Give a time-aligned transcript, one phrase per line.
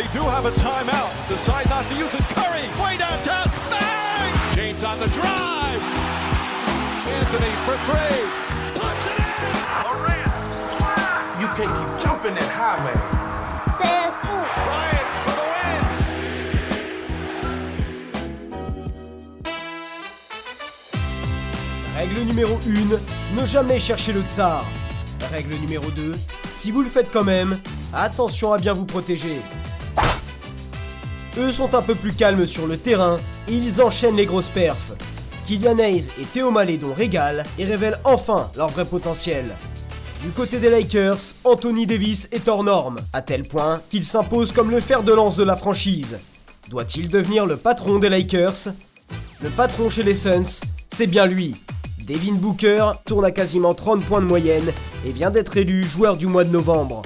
[0.00, 1.12] They do have a timeout.
[1.28, 2.22] Decide not to use it.
[2.32, 3.50] Curry, way downtown.
[3.68, 4.32] Bang!
[4.56, 5.82] James on the drive.
[7.18, 8.24] Anthony for three.
[8.80, 9.24] Puts it in.
[9.84, 10.32] Durant.
[11.38, 12.96] You can't keep jumping that high, man.
[13.76, 14.40] C'est fou.
[14.64, 15.84] Bryant for the win.
[21.98, 24.64] Règle numéro 1, ne jamais chercher le tsar.
[25.30, 26.14] Règle numéro 2,
[26.56, 27.60] si vous le faites quand même,
[27.92, 29.42] attention à bien vous protéger.
[31.40, 33.16] Eux sont un peu plus calmes sur le terrain
[33.48, 34.92] et ils enchaînent les grosses perfs.
[35.46, 39.46] Kylian Hayes et Théo Malédon régalent et révèlent enfin leur vrai potentiel.
[40.22, 44.70] Du côté des Lakers, Anthony Davis est hors norme, à tel point qu'il s'impose comme
[44.70, 46.18] le fer de lance de la franchise.
[46.68, 48.74] Doit-il devenir le patron des Lakers?
[49.42, 50.60] Le patron chez les Suns,
[50.92, 51.56] c'est bien lui.
[52.06, 54.70] Devin Booker tourne à quasiment 30 points de moyenne
[55.06, 57.00] et vient d'être élu joueur du mois de novembre.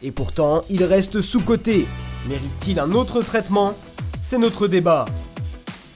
[0.00, 1.86] Et pourtant, il reste sous-coté.
[2.28, 3.74] Mérite-t-il un autre traitement?
[4.20, 5.06] C'est notre débat.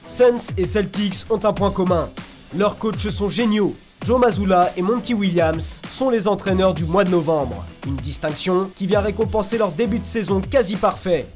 [0.07, 2.09] Suns et Celtics ont un point commun.
[2.57, 3.75] Leurs coachs sont géniaux.
[4.03, 7.63] Joe Mazzulla et Monty Williams sont les entraîneurs du mois de novembre.
[7.85, 11.27] Une distinction qui vient récompenser leur début de saison quasi parfait.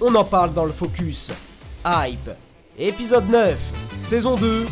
[0.00, 1.30] On en parle dans le focus.
[1.84, 2.30] Hype.
[2.78, 3.56] Épisode 9.
[3.98, 4.66] Saison 2.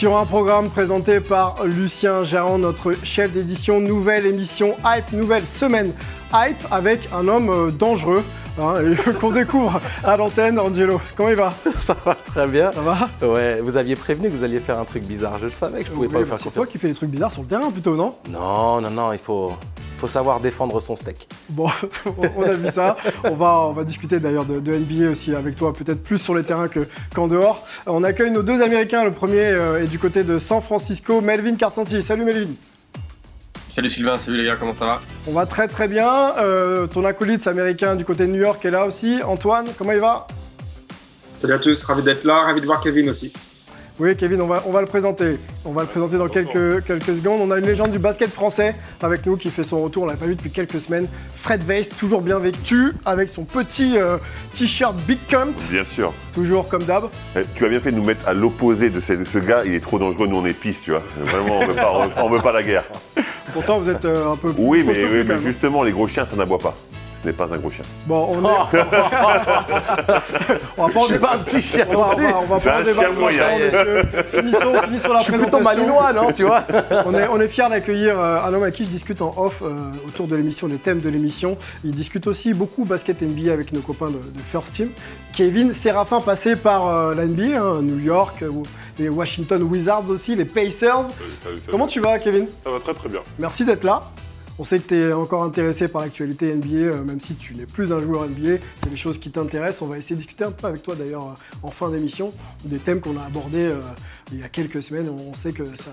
[0.00, 5.92] Sur un programme présenté par Lucien Gérand, notre chef d'édition, nouvelle émission Hype, nouvelle semaine
[6.32, 8.24] Hype avec un homme euh, dangereux
[8.58, 8.76] hein,
[9.20, 10.98] qu'on découvre à l'antenne, Angelo.
[11.14, 11.52] Comment il va?
[11.74, 12.72] Ça va très bien.
[12.72, 13.10] Ça va?
[13.20, 15.36] Ouais, vous aviez prévenu que vous alliez faire un truc bizarre.
[15.38, 16.94] Je le savais que je pouvais Oui, pas vous faire C'est toi qui fais des
[16.94, 18.14] trucs bizarres sur le terrain plutôt, non?
[18.30, 19.52] Non, non, non, il faut,
[20.00, 21.28] faut savoir défendre son steak.
[21.50, 21.68] Bon,
[22.36, 22.96] on a vu ça.
[23.24, 26.34] On va, on va discuter d'ailleurs de, de NBA aussi avec toi, peut-être plus sur
[26.34, 27.66] les terrains que- qu'en dehors.
[27.86, 29.04] On accueille nos deux Américains.
[29.04, 32.02] Le premier euh, est du côté de San Francisco, Melvin Carsanti.
[32.02, 32.50] Salut Melvin.
[33.68, 35.00] Salut Sylvain, salut les gars, comment ça va?
[35.28, 36.34] On va très très bien.
[36.38, 39.20] Euh, ton acolyte américain du côté de New York est là aussi.
[39.22, 40.26] Antoine, comment il va?
[41.36, 43.32] Salut à tous, ravi d'être là, ravi de voir Kevin aussi.
[44.00, 45.36] Oui, Kevin, on va, on va le présenter.
[45.66, 47.42] On va le présenter dans quelques, quelques secondes.
[47.42, 50.04] On a une légende du basket français avec nous qui fait son retour.
[50.04, 51.06] On l'a pas vu depuis quelques semaines.
[51.34, 54.16] Fred Weiss, toujours bien vêtu, avec son petit euh,
[54.54, 56.14] t-shirt Big Camp, Bien sûr.
[56.34, 57.10] toujours comme d'hab.
[57.36, 59.64] Eh, Tu as bien fait de nous mettre à l'opposé de ce, de ce gars.
[59.66, 60.26] Il est trop dangereux.
[60.28, 61.02] Nous, on est pisse, tu vois.
[61.20, 62.84] Vraiment, on veut pas, on, veut pas la guerre.
[63.52, 66.36] Pourtant, vous êtes euh, un peu Oui, mais, oui, mais justement, les gros chiens, ça
[66.36, 66.74] n'aboie pas.
[67.22, 67.84] Ce n'est pas un gros chien.
[68.06, 68.46] Bon, on est.
[70.78, 72.58] on va pas Je suis pas un petit chien On va, on va, on va
[72.58, 73.48] C'est pas en un débattre chien moyen.
[73.48, 74.02] longtemps, messieurs.
[74.32, 76.64] Finissons, finissons la Je suis plutôt malinois, non, tu vois
[77.06, 79.60] On est, on est fiers d'accueillir euh, un homme avec qui je discute en off
[79.62, 79.68] euh,
[80.08, 81.58] autour de l'émission, des thèmes de l'émission.
[81.84, 84.88] Il discute aussi beaucoup basket NBA avec nos copains de, de First Team.
[85.34, 88.50] Kevin Séraphin, passé par euh, la NBA, hein, New York, euh,
[88.98, 91.04] les Washington Wizards aussi, les Pacers.
[91.70, 92.46] Comment tu vas, Kevin?
[92.64, 93.20] Ça va très très bien.
[93.38, 94.02] Merci d'être là.
[94.60, 97.64] On sait que tu es encore intéressé par l'actualité NBA, euh, même si tu n'es
[97.64, 98.58] plus un joueur NBA.
[98.84, 99.80] C'est des choses qui t'intéressent.
[99.80, 102.30] On va essayer de discuter un peu avec toi d'ailleurs euh, en fin d'émission,
[102.66, 103.80] des thèmes qu'on a abordés euh,
[104.32, 105.08] il y a quelques semaines.
[105.08, 105.90] On sait que ça.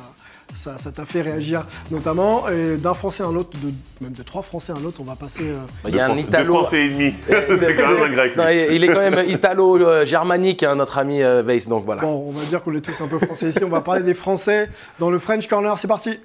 [0.54, 4.24] Ça ça t'a fait réagir notamment, et d'un Français à un autre, de, même de
[4.24, 5.42] trois Français à un autre, on va passer.
[5.44, 5.56] euh,
[5.90, 6.60] Il y a un Italo.
[6.60, 7.14] Français et demi.
[7.28, 8.38] C'est quand même un grec.
[8.38, 12.02] Non, il il est quand même italo-germanique, hein, notre ami euh, Weiss, donc voilà.
[12.02, 13.60] Bon, on va dire qu'on est tous un peu français ici.
[13.62, 14.70] On va parler des Français
[15.00, 15.78] dans le French Corner.
[15.78, 16.18] C'est parti.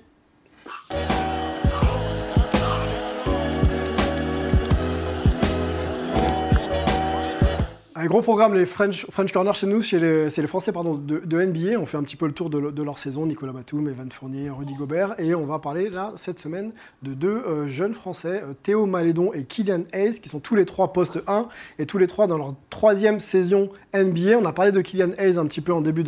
[8.03, 11.79] Un gros programme, les French, French Corner chez nous, c'est les Français pardon, de, NBA.
[11.79, 14.11] On fait un petit peu le tour de, le- de leur saison, Nicolas Batum, Evan
[14.11, 15.15] Fournier, Rudy Gobert.
[15.21, 16.73] Et on va parler là, cette semaine,
[17.05, 20.65] de deux euh, jeunes Français, euh, Théo Malédon et Kylian Hayes, qui sont tous les
[20.65, 21.47] trois poste 1
[21.79, 24.37] et tous les trois dans leur troisième saison NBA.
[24.37, 26.03] On a parlé de Kylian Hayes un petit peu en début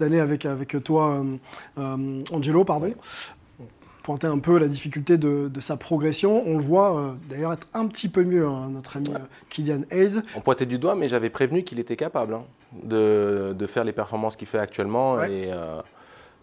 [0.00, 1.22] d'année avec, avec toi,
[1.78, 2.92] euh, Angelo, pardon.
[4.06, 6.44] Pointer un peu la difficulté de, de sa progression.
[6.46, 9.18] On le voit euh, d'ailleurs être un petit peu mieux, hein, notre ami euh,
[9.50, 10.22] Kylian Hayes.
[10.36, 12.44] On pointait du doigt, mais j'avais prévenu qu'il était capable hein,
[12.84, 15.14] de, de faire les performances qu'il fait actuellement.
[15.14, 15.32] Ouais.
[15.32, 15.82] Et euh,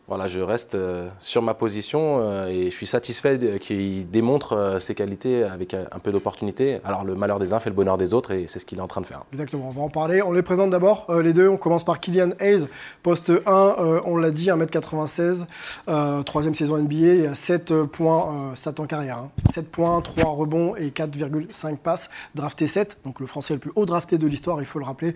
[0.07, 4.79] voilà, je reste euh, sur ma position euh, et je suis satisfait qu'il démontre euh,
[4.79, 6.79] ses qualités avec un, peu d'opportunité.
[6.83, 8.81] Alors le malheur des uns fait le bonheur des autres et c'est ce qu'il est
[8.81, 9.23] en train de faire.
[9.31, 10.21] Exactement, on va en parler.
[10.21, 11.47] On les présente d'abord, les deux.
[11.47, 12.67] On commence par Kylian Hayes,
[13.01, 15.45] poste 1, euh, on l'a dit, 1m96,
[15.87, 19.19] euh, troisième saison NBA, et à 7 points, 7 en carrière.
[19.19, 19.31] hein.
[19.51, 22.97] 7 points, 3 rebonds et 4,5 passes, drafté 7.
[23.05, 25.13] Donc le français le plus haut drafté de l'histoire, il faut le rappeler.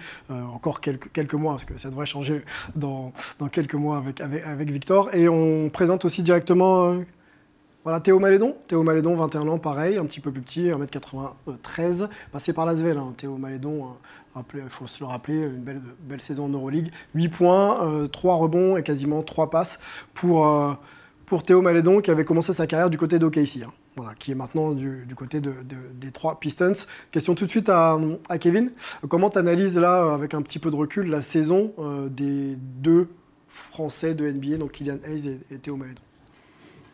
[0.54, 2.44] Encore quelques, mois, parce que ça devrait changer
[2.76, 5.10] dans, dans quelques mois avec, avec, avec Victor.
[5.16, 7.00] Et on présente aussi directement euh,
[7.84, 8.56] voilà, Théo Malédon.
[8.68, 12.96] Théo Malédon, 21 ans, pareil, un petit peu plus petit, 1m93, passé par l'Asvel.
[13.00, 13.16] Hein.
[13.18, 13.88] Théo Malédon,
[14.36, 16.92] euh, il faut se le rappeler, une belle, saison en Euroleague.
[17.16, 19.80] 8 points, 3 rebonds et quasiment 3 passes
[20.14, 20.74] pour, euh,
[21.44, 23.64] Théo Malédon qui avait commencé sa carrière du côté d'OKC.
[23.66, 24.04] hein.
[24.20, 26.86] qui est maintenant du, côté de, de- des trois Pistons.
[27.10, 27.98] Question tout de suite à,
[28.40, 28.72] Kevin.
[29.10, 33.10] Comment tu analyses là, avec un petit peu de recul, la saison euh, des deux
[33.72, 36.02] Français de NBA, donc Kylian Hayes et, et Théo Malédon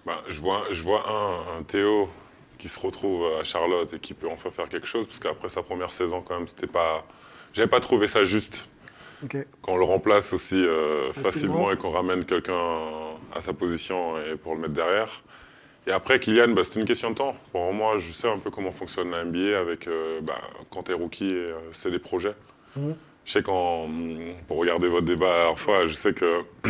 [0.05, 2.09] Bah, je, vois, je vois un, un Théo
[2.57, 5.63] qui se retrouve à Charlotte et qui peut enfin faire quelque chose, parce qu'après sa
[5.63, 7.05] première saison, quand même, c'était pas.
[7.53, 8.69] J'avais pas trouvé ça juste.
[9.23, 9.37] Ok.
[9.61, 11.71] Quand on le remplace aussi euh, Facilement.
[11.71, 12.53] et qu'on ramène quelqu'un
[13.33, 15.23] à sa position et pour le mettre derrière.
[15.85, 17.35] Et après, Kylian, bah, c'était une question de temps.
[17.51, 20.39] Pour moi, je sais un peu comment fonctionne la NBA avec euh, bah,
[20.71, 22.35] quand t'es rookie, euh, c'est des projets.
[22.75, 22.95] Mhm.
[23.25, 23.87] Je sais qu'en.
[24.47, 26.39] Pour regarder votre débat la dernière fois, je sais que.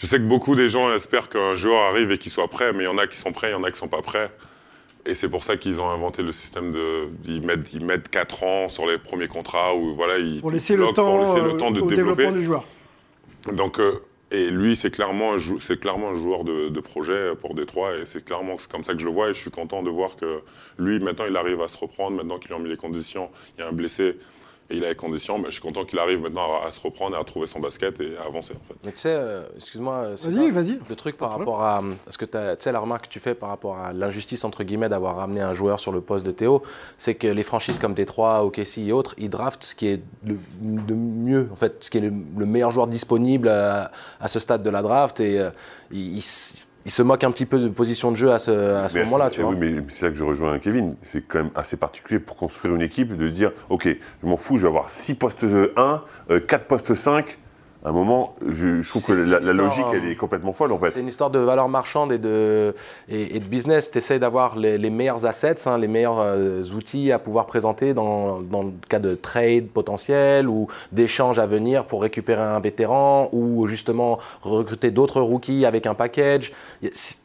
[0.00, 2.84] Je sais que beaucoup des gens espèrent qu'un joueur arrive et qu'il soit prêt, mais
[2.84, 4.30] il y en a qui sont prêts, il y en a qui sont pas prêts.
[5.04, 7.08] Et c'est pour ça qu'ils ont inventé le système de.
[7.24, 10.40] Ils mettent, ils mettent 4 ans sur les premiers contrats où voilà, ils.
[10.40, 12.22] Pour laisser le temps, pour laisser le euh, temps de au développer.
[12.22, 12.64] développement du joueur.
[13.52, 14.00] Donc, euh,
[14.30, 18.22] et lui, c'est clairement, c'est clairement un joueur de, de projet pour Détroit, et c'est
[18.22, 20.42] clairement c'est comme ça que je le vois, et je suis content de voir que
[20.78, 23.64] lui, maintenant, il arrive à se reprendre, maintenant qu'il a mis les conditions, il y
[23.64, 24.18] a un blessé,
[24.70, 26.80] et il a les conditions, mais je suis content qu'il arrive maintenant à, à se
[26.80, 28.74] reprendre et à trouver son basket et à avancer, en fait.
[28.84, 29.94] Mais tu sais, euh, excuse-moi.
[29.94, 30.78] euh, Vas-y, vas-y.
[30.88, 31.80] Le truc par rapport à.
[32.06, 34.88] Est-ce que tu sais, la remarque que tu fais par rapport à l'injustice, entre guillemets,
[34.88, 36.62] d'avoir ramené un joueur sur le poste de Théo,
[36.98, 40.38] c'est que les franchises comme Détroit, OKC et autres, ils draftent ce qui est le,
[40.60, 43.90] de mieux, en fait, ce qui est le, le meilleur joueur disponible à,
[44.20, 45.20] à ce stade de la draft.
[45.20, 45.50] Et euh,
[45.90, 46.22] ils, ils
[46.88, 49.04] ils se moquent un petit peu de position de jeu à ce, à ce Mais-
[49.04, 49.50] moment-là, tu vois.
[49.50, 50.94] Oui, mais c'est là que je rejoins Kevin.
[51.02, 54.56] C'est quand même assez particulier pour construire une équipe de dire Ok, je m'en fous,
[54.56, 55.44] je vais avoir 6 postes
[55.76, 56.02] 1,
[56.46, 57.36] 4 postes 5.
[57.84, 60.72] À un moment, je, je trouve que C'est- c'est la, logique, elle est complètement folle
[60.72, 61.00] en C'est fait.
[61.00, 62.74] une histoire de valeur marchande et de,
[63.08, 63.92] et, et de business.
[63.92, 67.94] Tu essaies d'avoir les, les meilleurs assets, hein, les meilleurs euh, outils à pouvoir présenter
[67.94, 73.28] dans, dans le cas de trade potentiel ou d'échanges à venir pour récupérer un vétéran
[73.32, 76.52] ou justement recruter d'autres rookies avec un package.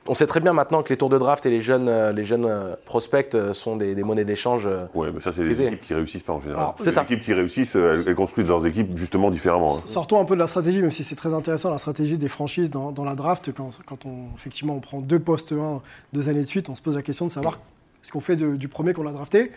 [0.08, 2.24] On sait très bien maintenant que les tours de draft et les jeunes, euh, les
[2.24, 4.70] jeunes euh, prospects sont des, des monnaies d'échange.
[4.94, 6.68] Ouais, mais ça, c'est des équipes qui réussissent pas en général.
[6.78, 7.02] C'est les ça.
[7.02, 9.78] équipes qui réussissent, elles, elles construisent leurs équipes justement différemment.
[9.78, 9.82] hein.
[9.88, 12.70] Sortons un peu de la stratégie, même si c'est très intéressant, la stratégie des franchises
[12.70, 13.52] dans, la draft.
[13.56, 15.82] Quand, quand on, effectivement, on prend deux postes 1
[16.14, 17.60] deux années de suite, on se pose la question de savoir
[18.02, 19.52] ce qu'on fait du premier qu'on a drafté.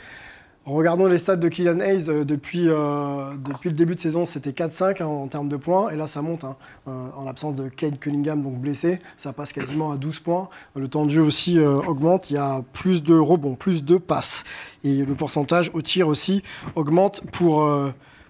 [0.67, 4.51] Regardons les stats de Kylian Hayes euh, depuis, euh, depuis le début de saison, c'était
[4.51, 6.57] 4-5 hein, en termes de points, et là ça monte hein,
[6.89, 10.49] euh, en l'absence de Kate Cunningham, donc blessé, ça passe quasiment à 12 points.
[10.75, 14.43] Le temps de jeu aussi augmente, il y a plus de rebonds, plus de passes,
[14.83, 16.43] et le pourcentage au tir aussi
[16.75, 17.65] augmente pour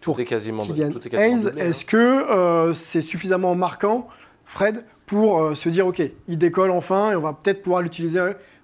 [0.01, 1.45] tout est quasiment, Kylian tout est quasiment Hayes.
[1.45, 1.67] doublé, hein.
[1.67, 4.09] Est-ce que euh, c'est suffisamment marquant,
[4.45, 8.21] Fred, pour euh, se dire, OK, il décolle enfin, et on va peut-être pouvoir l'utiliser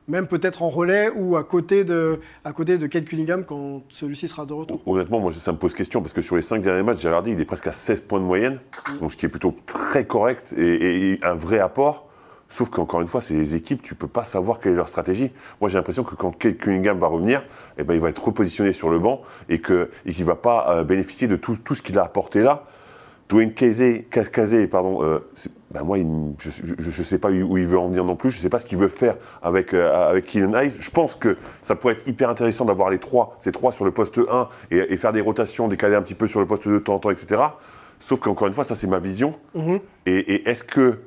[0.09, 4.29] même peut-être en relais ou à côté de, à côté de Kate Cunningham quand celui-ci
[4.29, 4.83] sera de retour?
[4.87, 7.31] Honnêtement, moi, ça me pose question parce que sur les 5 derniers matchs, j'ai regardé,
[7.31, 8.59] il est presque à 16 points de moyenne,
[9.01, 12.09] donc ce qui est plutôt très correct et, et un vrai apport.
[12.53, 15.31] Sauf qu'encore une fois, c'est les équipes, tu peux pas savoir quelle est leur stratégie.
[15.63, 17.43] Moi, j'ai l'impression que quand Cunningham va revenir,
[17.79, 20.67] eh ben, il va être repositionné sur le banc et que et qu'il va pas
[20.69, 22.65] euh, bénéficier de tout, tout ce qu'il a apporté là.
[23.31, 25.21] Dwayne Casey, Casey, pardon, euh,
[25.71, 26.07] ben moi, il
[26.39, 26.51] je
[26.87, 28.31] ne sais pas où il veut en venir non plus.
[28.31, 30.77] Je ne sais pas ce qu'il veut faire avec, euh, avec Kylian Hayes.
[30.79, 33.93] Je pense que ça pourrait être hyper intéressant d'avoir les trois, ces trois sur le
[33.93, 36.75] poste 1 et, et faire des rotations, décaler un petit peu sur le poste 2
[36.75, 37.41] de temps en temps, etc.
[37.99, 39.37] Sauf qu'encore une fois, ça, c'est ma vision.
[39.55, 39.81] Mhm.
[40.05, 40.99] Et, et est-ce que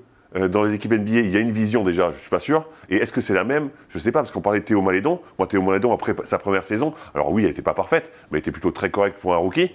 [0.50, 2.68] dans les équipes NBA, il y a une vision déjà Je ne suis pas sûr.
[2.90, 3.70] Et est-ce que c'est la même?
[3.90, 5.22] Je ne sais pas, parce qu'on parlait de Théo Malédon.
[5.40, 8.40] Moi, Théo Malédon, après sa première saison, alors oui, elle n'était pas parfaite, mais elle
[8.40, 9.71] était plutôt très correcte pour un rookie.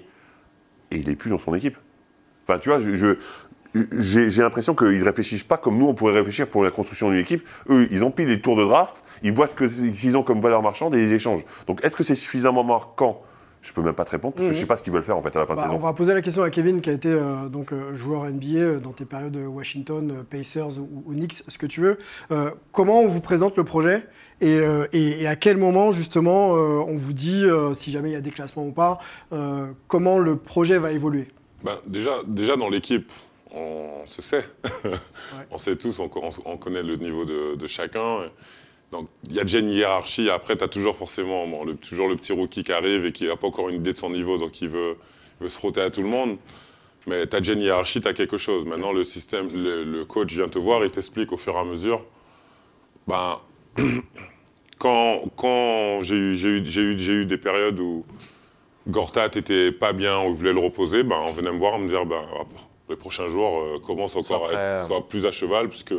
[0.90, 1.76] Et il n'est plus dans son équipe.
[2.46, 2.78] Enfin, tu vois,
[3.73, 7.20] j'ai l'impression qu'ils ne réfléchissent pas comme nous, on pourrait réfléchir pour la construction d'une
[7.20, 7.46] équipe.
[7.68, 10.94] Eux, ils empilent les tours de draft, ils voient ce qu'ils ont comme valeur marchande
[10.94, 11.44] et ils échangent.
[11.68, 13.23] Donc, est-ce que c'est suffisamment marquant
[13.62, 14.54] Je peux même pas te répondre, parce que Mhm.
[14.54, 15.64] je ne sais pas ce qu'ils veulent faire en fait à la fin de Bah,
[15.64, 15.76] saison.
[15.76, 18.46] on va poser la question à Kevin, qui a été euh, donc, euh, joueur NBA
[18.58, 21.98] euh, dans tes périodes de Washington, Pacers ou, ou Knicks, ce que tu veux.
[22.32, 24.06] Euh, comment on vous présente le projet
[24.40, 28.08] et, euh, et- et à quel moment, justement, euh, on vous dit, euh, si jamais
[28.08, 28.98] il y a des classements ou pas,
[29.34, 31.28] euh, comment le projet va évoluer?
[31.62, 33.12] Ben, déjà, déjà dans l'équipe,
[33.54, 34.44] on se sait.
[35.50, 38.20] on sait tous, on, on- on connaît le niveau de, de chacun.
[38.92, 40.30] Donc, il y a déjà une hiérarchie.
[40.30, 43.26] Après, tu as toujours forcément bon, le, toujours le petit rookie qui arrive et qui
[43.26, 44.97] n'a pas encore une idée de son niveau, donc il veut,
[45.40, 46.37] il veut se frotter à tout le monde.
[47.06, 48.66] Mais tu as déjà une hiérarchie, tu as quelque chose.
[48.66, 51.64] Maintenant, le système, le, le coach vient te voir, il t'explique au fur et à
[51.64, 52.02] mesure.
[53.06, 53.38] Ben,
[54.78, 58.04] quand quand j'ai eu, j'ai eu, j'ai eu, j'ai eu des périodes où
[58.88, 61.88] Gortat était pas bien, où il voulait le reposer, ben, on venait me voir me
[61.88, 62.49] dire ben, hop,
[62.88, 65.94] les prochains jours euh, commence encore à être sois plus à cheval, puisque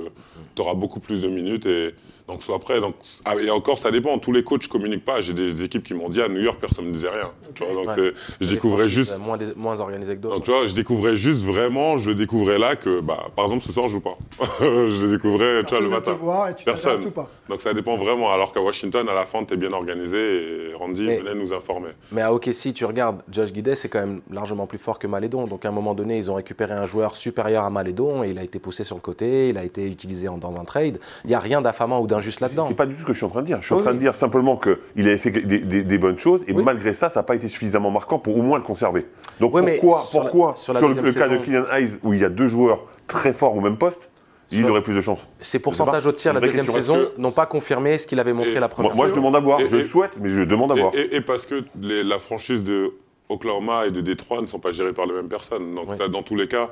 [0.55, 1.65] tu auras beaucoup plus de minutes.
[1.65, 1.95] Et...
[2.31, 2.79] Donc soit prêt.
[2.79, 2.95] Donc,
[3.25, 4.17] ah, et encore, ça dépend.
[4.17, 5.19] Tous les coachs communiquent pas.
[5.21, 7.29] J'ai des, des équipes qui m'ont dit à New York, personne ne disait rien.
[7.53, 8.13] Tu vois, donc Ouais.
[8.39, 9.11] je découvrais juste.
[9.13, 10.35] euh, Moins, dé- moins organisé que d'autres.
[10.35, 13.71] Donc tu vois, je découvrais juste vraiment, je découvrais là que, bah, par exemple, ce
[13.73, 14.17] soir, je joue pas.
[14.61, 16.13] je le découvrais, tu vois, le ne te matin.
[16.13, 17.03] voir et tu Personne.
[17.05, 17.29] ou pas.
[17.49, 18.31] Donc ça dépend vraiment.
[18.33, 21.51] Alors qu'à Washington, à la fin, tu es bien organisé et Randy Mais- venait nous
[21.53, 21.89] informer.
[22.11, 25.47] Mais à OKC, tu regardes, Josh Guidet, c'est quand même largement plus fort que Malédon.
[25.47, 28.37] Donc à un moment donné, ils ont récupéré un joueur supérieur à Malédon et il
[28.39, 30.99] a été poussé sur le côté, il a été utilisé en- dans un trade.
[31.25, 32.07] Il n'y a rien d'affamant ou
[32.39, 32.65] là-dedans.
[32.67, 33.57] C'est pas du tout ce que je suis en train de dire.
[33.61, 36.43] Je suis en train de dire simplement qu'il avait fait des, des- des bonnes choses
[36.47, 36.63] et Oui.
[36.63, 39.07] malgré ça, ça n'a pas été suffisamment marquant pour au moins le conserver.
[39.39, 42.13] Donc Oui, pourquoi, sur la- pourquoi sur la le, cas de saison- Kylian Hayes où
[42.13, 44.09] il y a deux joueurs très forts au même poste,
[44.53, 47.31] il aurait plus de chance Ses Je pourcentages au tir la deuxième saison que- n'ont
[47.31, 49.21] pas confirmé ce qu'il avait montré Et- la première Moi, moi, je saison.
[49.21, 49.61] demande à voir.
[49.61, 50.91] Et- je et- souhaite, mais je demande à voir.
[50.93, 52.91] Et, parce que les- la franchise de
[53.29, 55.73] Oklahoma et de Détroit ne sont pas gérées par les mêmes personnes.
[55.73, 56.69] Donc ça, dans tous les cas,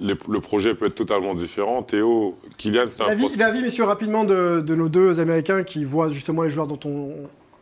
[0.00, 1.82] les- le projet peut être totalement différent.
[1.82, 6.08] Théo, Kylian, c'est un prospect- l'avis, messieurs, rapidement de, de nos deux Américains qui voient
[6.08, 7.12] justement les joueurs dont on,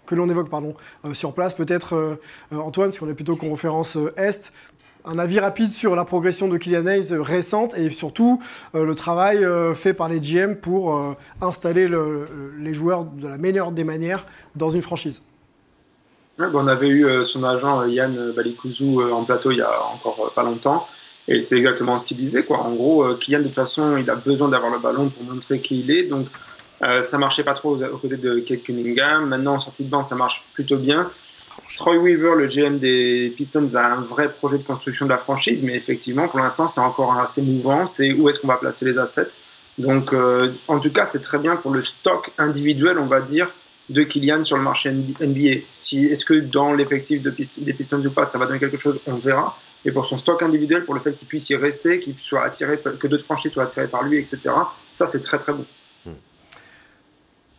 [0.06, 1.54] que l'on évoque pardon, euh, sur place.
[1.54, 2.14] Peut-être euh,
[2.52, 4.52] euh, Antoine, parce qu'on est plutôt conférence euh, Est.
[5.04, 8.42] Un avis rapide sur la progression de Kylian Hayes récente et surtout
[8.74, 13.04] euh, le travail euh, fait par les GM pour euh, installer le- le- les joueurs
[13.04, 15.22] de la meilleure des manières dans une franchise.
[16.38, 20.30] Ouais, bah, on avait eu son agent Yann Balikouzou en plateau il y a encore
[20.34, 20.86] pas longtemps.
[21.28, 22.42] Et c'est exactement ce qu'il disait.
[22.42, 22.58] Quoi.
[22.58, 25.60] En gros, euh, Kylian, de toute façon, il a besoin d'avoir le ballon pour montrer
[25.60, 26.04] qui il est.
[26.04, 26.26] Donc,
[26.82, 29.26] euh, ça marchait pas trop aux, côtés de Kate Cunningham.
[29.26, 31.10] Maintenant, en sortie de banc, ça marche plutôt bien.
[31.76, 35.62] Troy Weaver, le GM des Pistons, a un vrai projet de construction de la franchise.
[35.62, 37.84] Mais effectivement, pour l'instant, c'est encore assez mouvant.
[37.84, 39.38] C'est où est-ce qu'on va placer les assets.
[39.76, 43.48] Donc, euh, en tout cas, c'est très bien pour le stock individuel, on va dire,
[43.90, 45.60] de Kylian sur le marché NBA.
[45.68, 48.98] Si, Est-ce que dans l'effectif des Pistons ou pas, ça va donner quelque chose?
[49.06, 49.56] On verra.
[49.84, 52.78] Et pour son stock individuel, pour le fait qu'il puisse y rester, qu'il soit attiré,
[52.78, 54.50] que d'autres franchises soient attirées par lui, etc.,
[54.92, 55.64] ça c'est très très bon.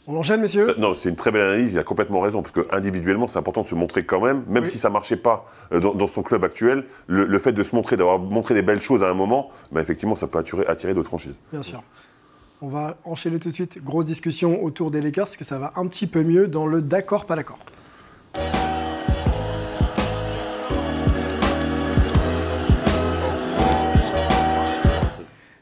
[0.07, 0.65] On enchaîne, messieurs?
[0.65, 3.37] Ça- Non, c'est une très belle analyse, il a complètement raison, parce que individuellement, c'est
[3.37, 4.69] important de se montrer quand même, même Oui.
[4.69, 7.75] si ça marchait pas euh, dans, dans son club actuel, le, le fait de se
[7.75, 10.95] montrer, d'avoir montré des belles choses à un moment, bah, effectivement, ça peut attirer, attirer
[10.95, 11.35] d'autres franchises.
[11.51, 11.83] Bien sûr.
[12.61, 13.83] On va enchaîner tout de suite.
[13.83, 16.81] Grosse discussion autour des Lakers, parce que ça va un petit peu mieux dans le
[16.81, 17.59] d'accord, pas d'accord.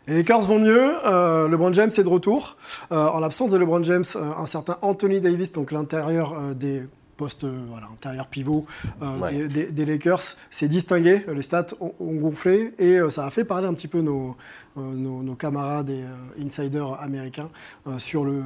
[0.07, 0.91] Les Lakers vont mieux.
[1.05, 2.55] euh, LeBron James est de retour.
[2.91, 6.83] Euh, en l'absence de LeBron James, euh, un certain Anthony Davis, donc l'intérieur des
[7.17, 8.65] postes, euh, voilà, intérieur pivot
[9.01, 9.33] euh, Ouais.
[9.33, 11.25] des, des- des Lakers, s'est distingué.
[11.33, 14.35] Les stats ont, ont gonflé et euh, ça a fait parler un petit peu nos,
[14.77, 16.03] euh, nos, nos camarades et
[16.41, 17.49] insiders américains
[17.97, 18.43] sur le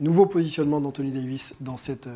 [0.00, 2.08] nouveau positionnement d'Anthony Davis dans cette,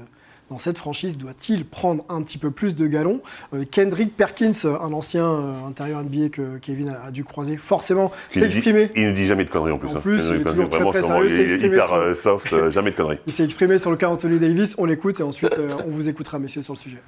[0.50, 1.17] dans cette franchise.
[1.17, 3.21] Doit-il prendre un petit peu plus de galons
[3.55, 8.12] Euh, Kendrick Perkins, euh, un ancien euh, intérieur NBA que Kevin a, dû croiser, forcément
[8.33, 8.91] s'est exprimé.
[8.97, 9.88] Il ne dit jamais de conneries en plus.
[9.88, 10.03] En hein.
[10.05, 12.17] il est Vraiment, toujours très, très c'est sérieux, vraiment- s'est il est exprimé hyper sur-
[12.17, 13.19] soft, jamais de conneries.
[13.26, 14.75] Il s'est exprimé sur le cas Anthony Davis.
[14.79, 16.99] On l'écoute et ensuite on vous écoutera, messieurs, sur le sujet.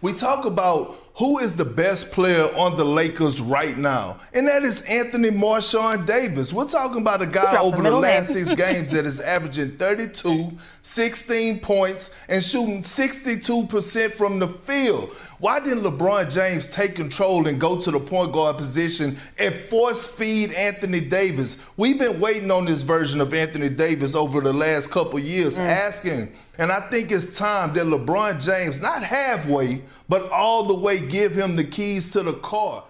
[0.00, 4.62] We talk about who is the best player on the Lakers right now, and that
[4.62, 6.52] is Anthony Marshawn Davis.
[6.52, 10.52] We're talking about a guy over the last six games that is averaging 32,
[10.82, 15.10] 16 points, and shooting 62% from the field.
[15.40, 20.06] Why didn't LeBron James take control and go to the point guard position and force
[20.06, 21.58] feed Anthony Davis?
[21.76, 26.32] We've been waiting on this version of Anthony Davis over the last couple years, asking.
[26.58, 31.32] And I think it's time that LeBron James, not halfway, but all the way, give
[31.36, 32.84] him the keys to the car.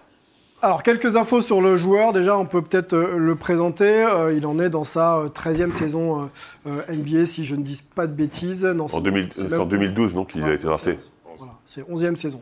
[0.61, 2.11] Alors, quelques infos sur le joueur.
[2.11, 3.85] Déjà, on peut peut-être euh, le présenter.
[4.05, 6.23] Euh, il en est dans sa euh, 13e saison
[6.65, 8.65] euh, euh, NBA, si je ne dis pas de bêtises.
[8.65, 10.97] Non, En, c'est- 2000 c'est c'est même- en 2012, donc, il a été drafté.
[11.37, 12.41] Voilà, c'est 11e saison.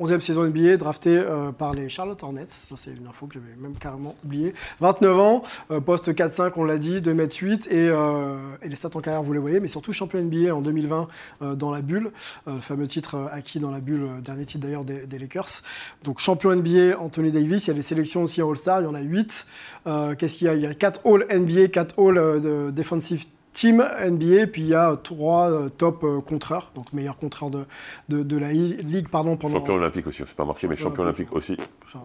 [0.00, 2.46] 11e saison NBA, drafté euh, par les Charlotte Hornets.
[2.48, 4.54] Ça, c'est une info que j'avais même carrément oubliée.
[4.80, 7.68] 29 ans, euh, poste 4-5, on l'a dit, 2m8.
[7.70, 10.60] Et, euh, et les stats en carrière, vous les voyez, mais surtout champion NBA en
[10.60, 11.08] 2020
[11.42, 12.10] euh, dans la bulle.
[12.46, 15.62] Le fameux titre acquis dans la bulle, dernier titre d'ailleurs des, Lakers.
[16.02, 17.66] Donc champion NBA, Anthony Davis.
[17.66, 19.46] Il y a des sélections aussi en All-Star, il y en a 8.
[19.86, 20.54] Euh, Qu'est-ce qu'il y a?
[20.54, 24.74] Il y a 4 All NBA, 4 All de Defensive Team NBA, puis il y
[24.74, 27.64] a trois euh, top euh, contreurs, donc meilleur contreur de,
[28.08, 31.32] de, de la ligue pardon, pendant, Champion olympique aussi, c'est pas marqué, mais champion olympique
[31.32, 31.56] aussi.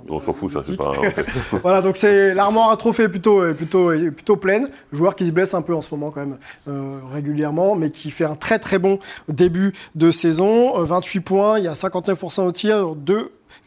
[0.07, 0.93] On s'en fout, ça, c'est pas.
[1.63, 4.69] voilà, donc c'est l'armoire à trophées est plutôt, est plutôt, est plutôt pleine.
[4.91, 6.37] Joueur qui se blesse un peu en ce moment quand même
[6.67, 10.79] euh, régulièrement, mais qui fait un très très bon début de saison.
[10.79, 12.95] Euh, 28 points, il y a 59% au tir,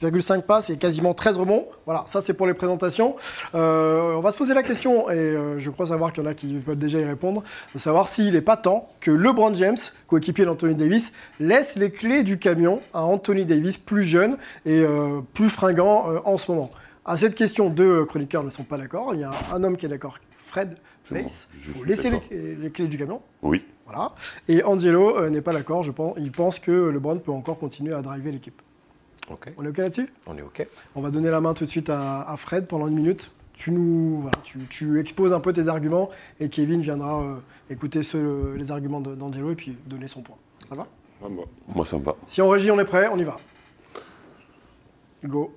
[0.02, 1.66] 2,5 passes et quasiment 13 rebonds.
[1.86, 3.16] Voilà, ça c'est pour les présentations.
[3.54, 6.30] Euh, on va se poser la question, et euh, je crois savoir qu'il y en
[6.30, 7.42] a qui veulent déjà y répondre,
[7.74, 12.22] de savoir s'il n'est pas temps que LeBron James, coéquipier d'Anthony Davis, laisse les clés
[12.22, 16.70] du camion à Anthony Davis, plus jeune et euh, plus fringant en ce moment.
[17.04, 19.14] À cette question, deux chroniqueurs ne sont pas d'accord.
[19.14, 20.76] Il y a un homme qui est d'accord, Fred.
[21.10, 21.28] Je Il
[21.60, 23.20] faut laisser les, les clés du camion.
[23.42, 23.64] Oui.
[23.86, 24.12] Voilà.
[24.48, 26.14] Et Angelo euh, n'est pas d'accord, je pense.
[26.18, 28.60] Il pense que LeBron peut encore continuer à driver l'équipe.
[29.56, 30.08] On est OK là-dessus?
[30.26, 30.66] On est ok.
[30.94, 33.30] On va donner la main tout de suite à, à Fred pendant une minute.
[33.54, 36.10] Tu nous, voilà, tu, tu exposes un peu tes arguments
[36.40, 37.36] et Kevin viendra euh,
[37.70, 38.00] écouter
[38.56, 40.36] les arguments d'Angelo et puis donner son point.
[40.68, 40.86] Ça va?
[41.22, 41.42] Ah, bah.
[41.68, 42.16] Moi, ça me va.
[42.26, 43.38] Si en régie on est prêt, on y va.
[45.24, 45.54] Go.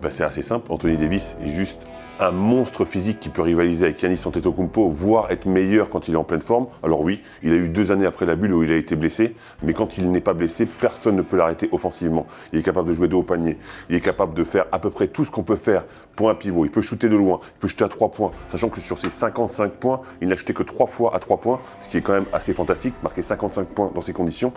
[0.00, 0.72] Bah, c'est assez simple.
[0.72, 1.86] Anthony Davis est juste
[2.20, 6.16] un monstre physique qui peut rivaliser avec Yanis Antetokounmpo, voire être meilleur quand il est
[6.16, 6.66] en pleine forme.
[6.82, 9.36] Alors oui, il a eu deux années après la bulle où il a été blessé,
[9.62, 12.26] mais quand il n'est pas blessé, personne ne peut l'arrêter offensivement.
[12.52, 13.58] Il est capable de jouer de haut panier.
[13.88, 15.84] Il est capable de faire à peu près tout ce qu'on peut faire
[16.16, 16.64] pour un pivot.
[16.64, 19.10] Il peut shooter de loin, il peut shooter à trois points, sachant que sur ses
[19.10, 22.12] 55 points, il n'a shooté que trois fois à trois points, ce qui est quand
[22.12, 24.52] même assez fantastique, marquer 55 points dans ces conditions.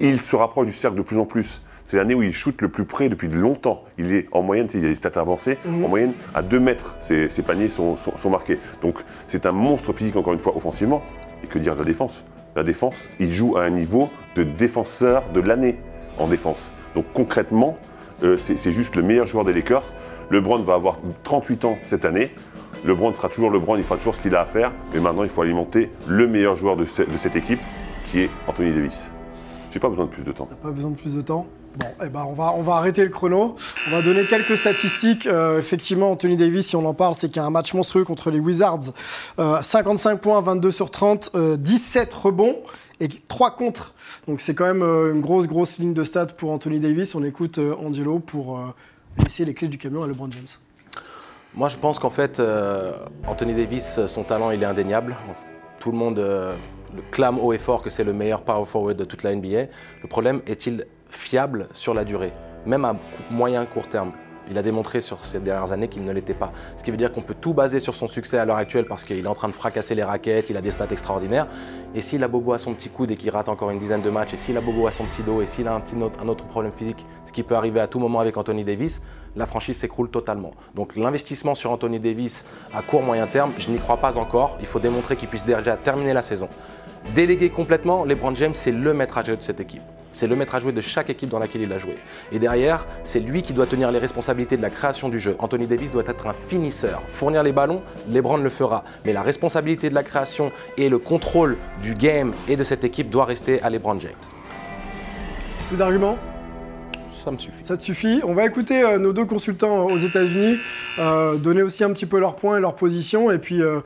[0.00, 1.62] Il se rapproche du cercle de plus en plus.
[1.84, 3.84] C'est l'année où il shoot le plus près depuis longtemps.
[3.98, 6.96] Il est en moyenne, il y a des stats avancées, en moyenne à 2 mètres,
[7.00, 8.58] ses, ses paniers sont, sont- sont marqués.
[8.82, 11.02] Donc c'est un monstre physique, encore une fois, offensivement.
[11.42, 12.24] Et que dire de la défense?
[12.56, 15.76] La défense, il joue à un niveau de défenseur de l'année
[16.18, 16.70] en défense.
[16.94, 17.76] Donc concrètement,
[18.22, 19.94] euh, c'est juste le meilleur joueur des Lakers.
[20.30, 22.32] LeBron va avoir 38 ans cette année.
[22.86, 24.72] LeBron sera toujours LeBron, il fera toujours ce qu'il a à faire.
[24.94, 27.60] Mais maintenant, il faut alimenter le meilleur joueur de, ce- de cette équipe,
[28.06, 29.10] qui est Anthony Davis.
[29.70, 30.48] J'ai pas besoin de plus de temps.
[30.62, 31.46] Pas besoin de plus de temps?
[31.76, 33.56] Bon, eh ben on, va, on va arrêter le chrono.
[33.88, 35.26] On va donner quelques statistiques.
[35.26, 38.04] Euh, effectivement, Anthony Davis, si on en parle, c'est qu'il y a un match monstrueux
[38.04, 38.92] contre les Wizards.
[39.38, 42.56] Euh, 55 points, 22 sur 30, euh, 17 rebonds
[43.00, 43.94] et 3 contre.
[44.26, 47.14] Donc c'est quand même euh, une grosse, grosse ligne de stats pour Anthony Davis.
[47.14, 48.66] On écoute euh, Angelo pour euh,
[49.18, 50.46] laisser les clés du camion à LeBron James.
[51.54, 52.92] Moi, je pense qu'en fait, euh,
[53.26, 55.16] Anthony Davis, son talent, il est indéniable.
[55.78, 56.54] Tout le monde euh,
[57.10, 59.66] clame haut et fort que c'est le meilleur power forward de toute la NBA.
[60.02, 62.32] Le problème est-il fiable sur la durée,
[62.66, 62.96] même à
[63.30, 64.12] moyen court terme
[64.50, 66.52] il a démontré sur ces dernières années qu'il ne l'était pas.
[66.76, 69.04] Ce qui veut dire qu'on peut tout baser sur son succès à l'heure actuelle parce
[69.04, 71.46] qu'il est en train de fracasser les raquettes, il a des stats extraordinaires.
[71.94, 74.10] Et s'il a bobo à son petit coude et qu'il rate encore une dizaine de
[74.10, 76.72] matchs, et s'il a bobo à son petit dos, et s'il a un, autre- problème
[76.76, 79.00] physique, ce qui peut arriver à tout moment avec Anthony Davis,
[79.34, 80.50] la franchise s'écroule totalement.
[80.74, 82.44] Donc l'investissement sur Anthony Davis
[82.74, 84.58] à court moyen terme, je n'y crois pas encore.
[84.60, 86.50] Il faut démontrer qu'il puisse déjà terminer la saison.
[87.14, 89.82] Délégué complètement, LeBron James, c'est le maître à jouer de cette équipe.
[90.14, 91.96] C'est le maître à jouer de chaque équipe dans laquelle il a joué.
[92.30, 95.34] Et derrière, c'est lui qui doit tenir les responsabilités de la création du jeu.
[95.40, 97.02] Anthony Davis doit être un finisseur.
[97.08, 98.84] Fournir les ballons, LeBron le fera.
[99.04, 103.10] Mais la responsabilité de la création et le contrôle du game et de cette équipe
[103.10, 104.12] doit rester à LeBron James.
[105.66, 106.16] Plus d'arguments?
[107.24, 107.64] Ça me suffit.
[107.64, 108.20] Ça te suffit?
[108.22, 110.58] On va écouter euh, nos deux consultants aux États-Unis
[111.00, 113.80] euh, donner aussi un petit peu leurs points et leurs positions, et puis euh,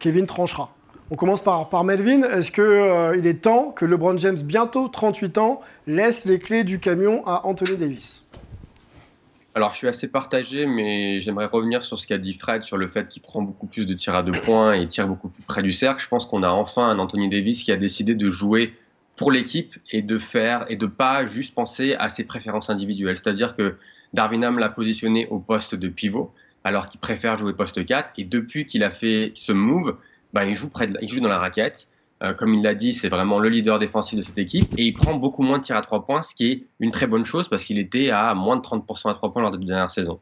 [0.00, 0.72] Kevin tranchera.
[1.10, 2.22] On commence par, Melvin.
[2.22, 7.26] Est-ce qu'il est temps que LeBron James, bientôt 38 ans, laisse les clés du camion
[7.26, 8.24] à Anthony Davis?
[9.54, 12.88] Alors, je suis assez partagé, mais j'aimerais revenir sur ce qu'a dit Fred sur le
[12.88, 15.62] fait qu'il prend beaucoup plus de tirs à deux points et tire beaucoup plus près
[15.62, 16.02] du cercle.
[16.02, 18.70] Je pense qu'on a enfin un Anthony Davis qui a décidé de jouer
[19.16, 23.18] pour l'équipe et de faire et de pas juste penser à ses préférences individuelles.
[23.18, 23.76] C'est-à-dire que
[24.14, 26.32] Darwin Ham l'a positionné au poste de pivot
[26.64, 29.96] alors qu'il préfère jouer poste 4 et depuis qu'il a fait ce move,
[30.32, 31.88] bah, il, joue près de, il joue dans la raquette.
[32.22, 34.92] Euh, comme il l'a dit, c'est vraiment le leader défensif de cette équipe et il
[34.92, 37.48] prend beaucoup moins de tirs à 3 points, ce qui est une très bonne chose
[37.48, 40.20] parce qu'il était à moins de 30% à 3 points lors des deux dernières saisons.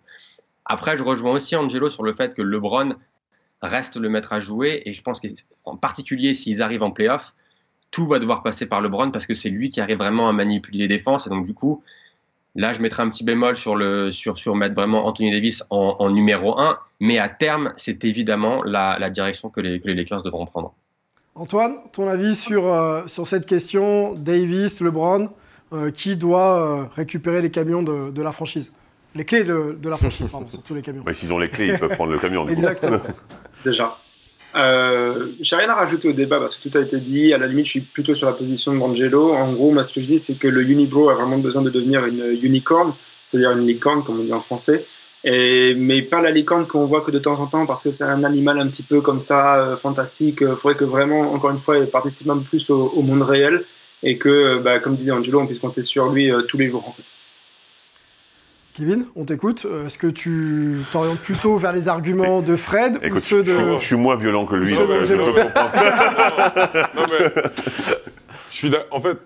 [0.64, 2.94] Après, je rejoins aussi Angelo sur le fait que LeBron
[3.60, 7.34] reste le maître à jouer et je pense qu'en particulier s'ils arrivent en playoff,
[7.90, 10.78] tout va devoir passer par LeBron parce que c'est lui qui arrive vraiment à manipuler
[10.78, 11.82] les défenses et donc du coup,
[12.56, 15.96] Là, je mettrai un petit bémol sur, le, sur, sur mettre vraiment Anthony Davis en,
[15.98, 19.94] en numéro 1, mais à terme, c'est évidemment la, la direction que les, que les
[19.94, 20.74] Lakers devront prendre.
[21.36, 25.28] Antoine, ton avis sur, euh, sur cette question Davis, LeBron,
[25.72, 28.72] euh, qui doit euh, récupérer les camions de, de la franchise?
[29.14, 31.04] Les clés de, de la franchise, pardon, surtout les camions.
[31.06, 32.44] Mais s'ils ont les clés, ils peuvent prendre le camion.
[32.44, 32.60] du coup.
[32.60, 32.98] Exactement.
[33.64, 33.96] Déjà.
[34.56, 37.32] Euh, j'ai rien à rajouter au débat parce que tout a été dit.
[37.32, 39.32] À la limite, je suis plutôt sur la position de Brangelo.
[39.32, 41.70] En gros, moi, ce que je dis, c'est que le Unibro a vraiment besoin de
[41.70, 42.92] devenir une unicorn,
[43.24, 44.84] c'est-à-dire une licorne, comme on dit en français.
[45.22, 48.04] Et, mais pas la licorne qu'on voit que de temps en temps parce que c'est
[48.04, 50.38] un animal un petit peu comme ça, euh, fantastique.
[50.40, 53.62] Il faudrait que vraiment, encore une fois, il participe peu plus au, au monde réel
[54.02, 56.88] et que, bah, comme disait Angelo, on puisse compter sur lui euh, tous les jours
[56.88, 57.19] en fait.
[58.80, 59.66] Kevin, on t'écoute.
[59.66, 63.52] Euh, Est-ce que tu t'orientes plutôt vers les arguments de Fred ou Écoute, ceux je,
[63.52, 63.78] de.
[63.78, 65.34] je suis moins violent que lui, Ceux donc euh, je d'Angelo.
[65.34, 65.70] peux comprendre.
[66.96, 67.42] non, mais.
[68.50, 69.18] Je suis En fait.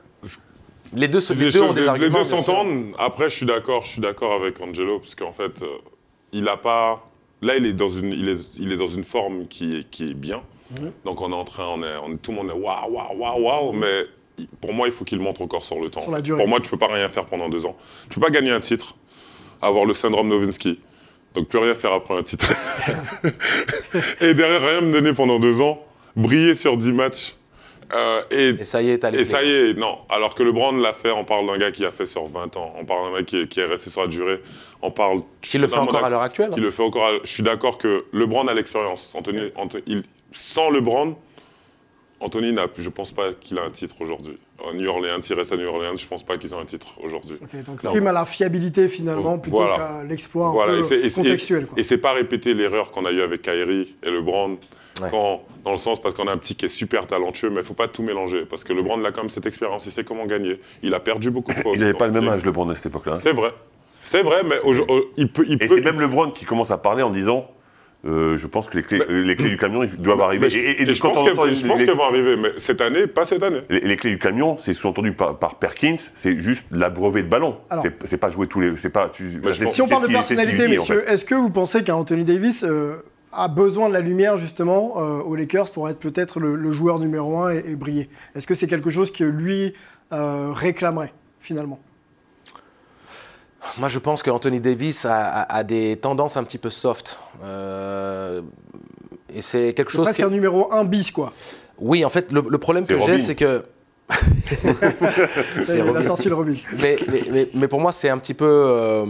[0.97, 2.19] Les deux, les les deux ont des les- arguments.
[2.19, 2.87] Les deux s'entendent.
[2.99, 3.85] Après, je suis d'accord.
[3.85, 5.67] Je suis d'accord avec Angelo parce qu'en fait, euh,
[6.33, 7.09] il a pas.
[7.43, 10.11] Là, il est dans une, il est, il est dans une forme qui est, qui
[10.11, 10.43] est bien.
[10.81, 10.91] Mhm.
[11.05, 13.41] Donc, on est en train, on est, on- tout le monde est waouh, waouh, waouh,
[13.43, 13.73] waouh.
[13.73, 14.07] Mais
[14.61, 16.01] pour moi, il faut qu'il montre encore sur le temps.
[16.01, 16.39] Sur la durée.
[16.41, 17.77] Pour moi, tu peux pas rien faire pendant deux ans.
[18.09, 18.95] Tu peux pas gagner un titre,
[19.63, 20.79] avoir le syndrome Nowitzki,
[21.35, 22.49] Donc plus rien faire après un titre.
[24.21, 25.85] et derrière, rien me donner pendant deux ans,
[26.17, 27.35] briller sur 10 matchs.
[27.95, 29.99] euh, et, Et ça y est, t'as les et ça y est, non.
[30.09, 32.75] Alors que LeBron l'a fait, on parle d'un gars qui a fait sur 20 ans,
[32.79, 34.41] on parle d'un mec qui est, qui est resté sur la durée,
[34.83, 35.19] on parle...
[35.43, 36.51] Qui le fait encore à l'heure actuelle.
[36.51, 37.07] Qui le fait encore.
[37.07, 39.15] à- Je suis d'accord que LeBron a l'expérience.
[39.17, 41.15] Anthony, Anto- il- sans LeBron,
[42.25, 44.39] Anthony n'a, je pense pas qu'il a un titre aujourd'hui.
[44.75, 47.37] New Orleans, il reste à New Orleans, je pense pas qu'ils ont un titre aujourd'hui.
[47.43, 49.77] Ok, donc prime à la fiabilité finalement plutôt Voilà.
[49.77, 51.67] qu'à l'exploit un Voilà, peu et contextuel.
[51.67, 51.79] quoi.
[51.79, 54.57] Et c'est pas répéter l'erreur qu'on a eue avec Kyrie et LeBron.
[55.03, 55.09] Ouais.
[55.11, 57.65] Quand, dans le sens, parce qu'on a un petit qui est super talentueux, mais il
[57.65, 58.47] faut pas tout mélanger.
[58.49, 60.61] Parce que LeBron a quand même cette expérience, il sait comment gagner.
[60.85, 61.73] Il a perdu beaucoup de fois.
[61.75, 63.15] Il n'avait pas le même âge, LeBron, à cette époque-là.
[63.15, 63.19] hein.
[63.21, 63.53] C'est vrai.
[64.07, 64.57] C'est vrai, mais
[65.17, 65.45] il peut.
[65.49, 67.51] Il Et peut c'est même LeBron qui commence à parler en disant
[68.07, 70.51] euh, Je pense que les clés, Mais- euh, les clés du camion ils doivent arriver.
[70.51, 71.35] je, Et- et- et et je quand pense qu'elles
[71.97, 73.61] vont arriver, mais cette année, pas cette année.
[73.71, 77.57] Les, les clés du camion, c'est sous-entendu par, par Perkins, c'est juste l'abreuver de ballon.
[78.07, 78.77] C'est- pas jouer tous les.
[78.77, 79.09] C'est pas.
[79.09, 79.41] Tu,
[79.73, 81.13] Si on parle de personnalité, unit, en messieurs, fait.
[81.13, 82.97] est-ce que vous pensez qu'Anthony Davis euh,
[83.33, 86.99] a besoin de la lumière justement euh, aux Lakers pour être peut-être le, le joueur
[87.01, 88.09] numéro un et, et briller?
[88.35, 89.75] Est-ce que c'est quelque chose que lui
[90.13, 91.81] euh, réclamerait finalement?
[93.79, 97.19] Moi, je pense qu'Anthony Davis a, a- a des tendances un petit peu soft.
[97.43, 98.43] Euh,
[99.35, 100.23] et c'est quelque C'est chose qui...
[100.23, 101.33] un numéro un bis quoi.
[101.79, 103.65] Oui, en fait, le, le problème C'est que j'ai, c'est que...
[104.09, 106.03] Ça, il a Robin.
[106.03, 106.55] sorti le Robin.
[106.81, 109.07] mais, mais, mais- mais pour moi, c'est un petit peu euh,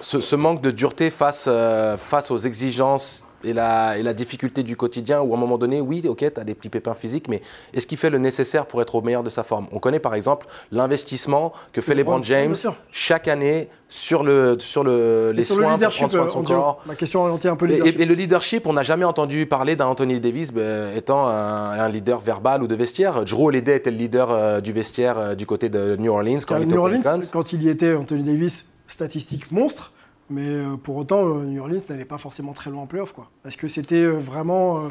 [0.00, 4.62] ce, ce manque de dureté face, euh, face aux exigences et la, et la difficulté
[4.62, 7.28] du quotidien, où à un moment donné, oui, ok, tu as des petits pépins physiques,
[7.28, 7.40] mais
[7.72, 9.66] est-ce qu'il fait le nécessaire pour être au meilleur de sa forme?
[9.72, 12.54] On connaît par exemple l'investissement que fait LeBron, James
[12.90, 16.46] chaque année sur, le, sur le, les sur le soins pour leadership, prendre soin de
[16.48, 16.80] son corps.
[16.86, 17.98] ma question orientée un peu leadership.
[17.98, 21.70] et- et le leadership, on n'a jamais entendu parler d'un Anthony Davis ben, étant un,
[21.72, 23.24] un leader verbal ou de vestiaire.
[23.24, 26.58] Drew Holiday était le leader euh, du vestiaire euh, du côté de New Orleans quand
[26.58, 29.92] il New Orleans, quand il y était, Anthony Davis, statistique monstre,
[30.30, 33.12] mais euh, pour autant, euh, New Orleans n'allait pas forcément très loin en playoff.
[33.12, 33.28] Quoi.
[33.46, 34.90] Est-ce que c'était euh, vraiment.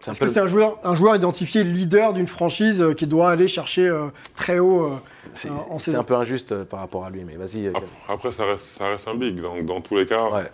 [0.00, 3.48] C'est peu que c'est un joueur, un joueur identifié leader d'une franchise qui doit aller
[3.48, 3.94] chercher
[4.34, 4.90] très haut
[5.34, 6.00] C'est en c'est saison?
[6.00, 7.68] un peu injuste par rapport à lui, mais vas-y.
[7.68, 9.38] Après, après, ça, reste, ça reste un big.
[9.42, 10.50] Donc, dans tous les cas, Ouais.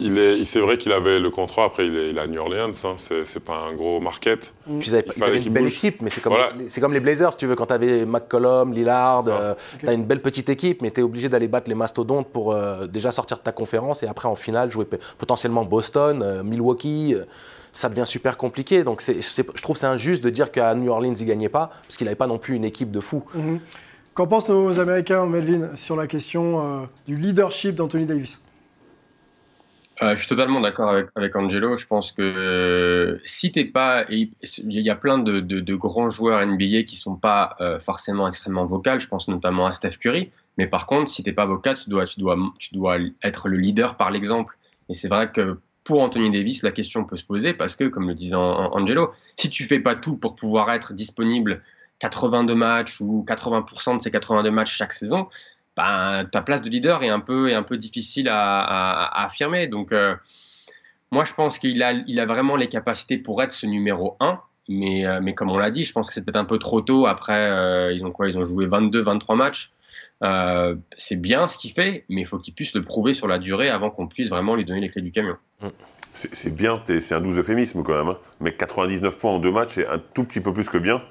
[0.00, 1.64] Il est, il- c'est vrai qu'il avait le contrat.
[1.64, 2.72] Après, il est, il est à New Orleans.
[2.84, 4.52] Hein, c'est, c'est pas un gros market.
[4.78, 5.72] Puis ils avaient, Il ils avaient une belle bouge.
[5.76, 6.52] équipe, mais c'est comme, Voilà.
[6.56, 9.54] les- c'est comme les Blazers, si tu veux, quand tu avais McCollum, Lillard, Ah, euh,
[9.78, 12.52] tu as une belle petite équipe, mais tu es obligé d'aller battre les mastodontes pour
[12.52, 14.86] euh, déjà sortir de ta conférence et après en finale jouer
[15.18, 17.14] potentiellement Boston, euh, Milwaukee.
[17.14, 17.24] euh,
[17.72, 18.82] ça devient super compliqué.
[18.82, 21.48] Donc c'est- c'est- je trouve que c'est injuste de dire qu'à New Orleans, il gagnait
[21.48, 23.22] pas, parce qu'il n'avait pas non plus une équipe de fous.
[23.34, 23.60] Mhm.
[24.12, 28.40] Qu'en pensent nos Américains, Melvin, sur la question euh, du leadership d'Anthony Davis?
[30.02, 31.76] Euh, je suis totalement d'accord avec, Angelo.
[31.76, 36.84] Je pense que euh, si t'es pas, il y a plein de, grands joueurs NBA
[36.84, 38.98] qui sont pas euh, forcément extrêmement vocaux.
[38.98, 40.28] Je pense notamment à Steph Curry.
[40.56, 43.58] Mais par contre, si t'es pas vocal, tu dois, tu dois, tu dois être le
[43.58, 44.56] leader par l'exemple.
[44.88, 48.08] Et c'est vrai que pour Anthony Davis, la question peut se poser parce que, comme
[48.08, 51.62] le disait An- Angelo, si tu fais pas tout pour pouvoir être disponible
[52.00, 55.26] 82 matchs ou 80% de ces 82 matchs chaque saison,
[56.30, 59.66] ta place de leader est un peu, difficile à, affirmer.
[59.66, 60.14] Donc, euh,
[61.10, 64.40] moi, je pense qu'il a, vraiment les capacités pour être ce numéro 1.
[64.68, 66.80] Mais, euh, mais comme on l'a dit, je pense que c'est peut-être un peu trop
[66.80, 67.06] tôt.
[67.06, 68.28] Après, euh, ils ont quoi?
[68.28, 69.72] Ils ont joué 22, 23 matchs.
[70.96, 73.68] C'est bien ce qu'il fait, mais il faut qu'il puisse le prouver sur la durée
[73.68, 75.36] avant qu'on puisse vraiment lui donner les clés du camion.
[75.60, 75.72] C'est
[76.14, 78.08] c'est bien, c'est un doux euphémisme quand même.
[78.08, 78.18] hein.
[78.40, 81.02] Mais 99 points en deux matchs, c'est un tout petit peu plus que bien.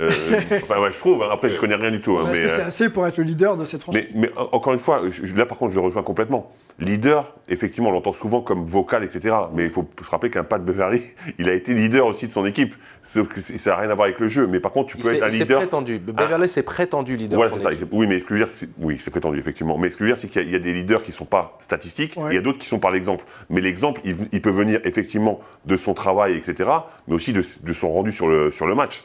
[0.00, 0.10] Euh,
[0.62, 1.22] enfin, ouais, je trouve.
[1.22, 1.28] hein.
[1.30, 2.18] Après, je connais rien du tout.
[2.18, 4.20] hein, Est-ce mais, que c'est euh, assez pour être le leader de cette franchise Mais,
[4.28, 6.52] mais en- encore une fois, je- là par contre, je le rejoins complètement.
[6.80, 9.34] Leader, effectivement, on l'entend souvent comme vocal, etc.
[9.52, 11.02] Mais il faut se rappeler qu'un Pat Beverly,
[11.40, 12.74] il a été leader aussi de son équipe.
[13.02, 14.46] Sauf que c'est- ça n'a rien à voir avec le jeu.
[14.46, 15.58] Mais par contre, tu peux être un il s'est leader.
[15.58, 15.98] prétendu.
[15.98, 17.44] Beverly s'est prétendu leader.
[17.48, 17.72] Son c'est ça.
[17.72, 17.88] équipe.
[17.90, 19.76] Oui, mais ce que je veux dire, c'est- oui, c'est prétendu, effectivement.
[19.76, 21.02] Mais ce que je veux dire, c'est qu'il y, a- il y a des leaders
[21.02, 23.24] qui ne sont pas statistiques, et il y a d'autres qui sont par l'exemple.
[23.50, 26.70] Mais l'exemple, il, il peut venir effectivement de son travail, etc.,
[27.08, 29.02] mais aussi de, de son rendu sur le, sur le match.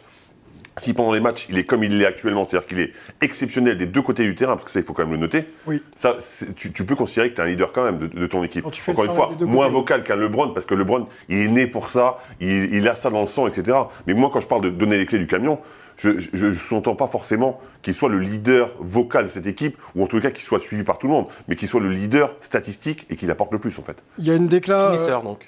[0.77, 3.85] Si pendant les matchs, il est comme il l'est actuellement, c'est-à-dire qu'il est exceptionnel des
[3.85, 5.81] deux côtés du terrain, parce que ça, il faut quand même le noter, Oui.
[5.95, 6.13] ça,
[6.55, 8.65] tu, tu peux considérer que tu es un leader quand même de, de ton équipe.
[8.65, 9.73] Encore une fois, moins côtés.
[9.77, 13.09] vocal qu'un LeBron, parce que LeBron, il est né pour ça, il, il a ça
[13.11, 13.77] dans le sang, etc.
[14.07, 15.59] Mais moi, quand je parle de donner les clés du camion,
[15.95, 20.07] je ne sous-entends pas forcément qu'il soit le leader vocal de cette équipe, ou en
[20.07, 23.05] tout cas qu'il soit suivi par tout le monde, mais qu'il soit le leader statistique
[23.11, 24.03] et qu'il apporte le plus, en fait.
[24.17, 24.87] Il y a une déclat.
[24.87, 25.47] euh, Finisseur, donc.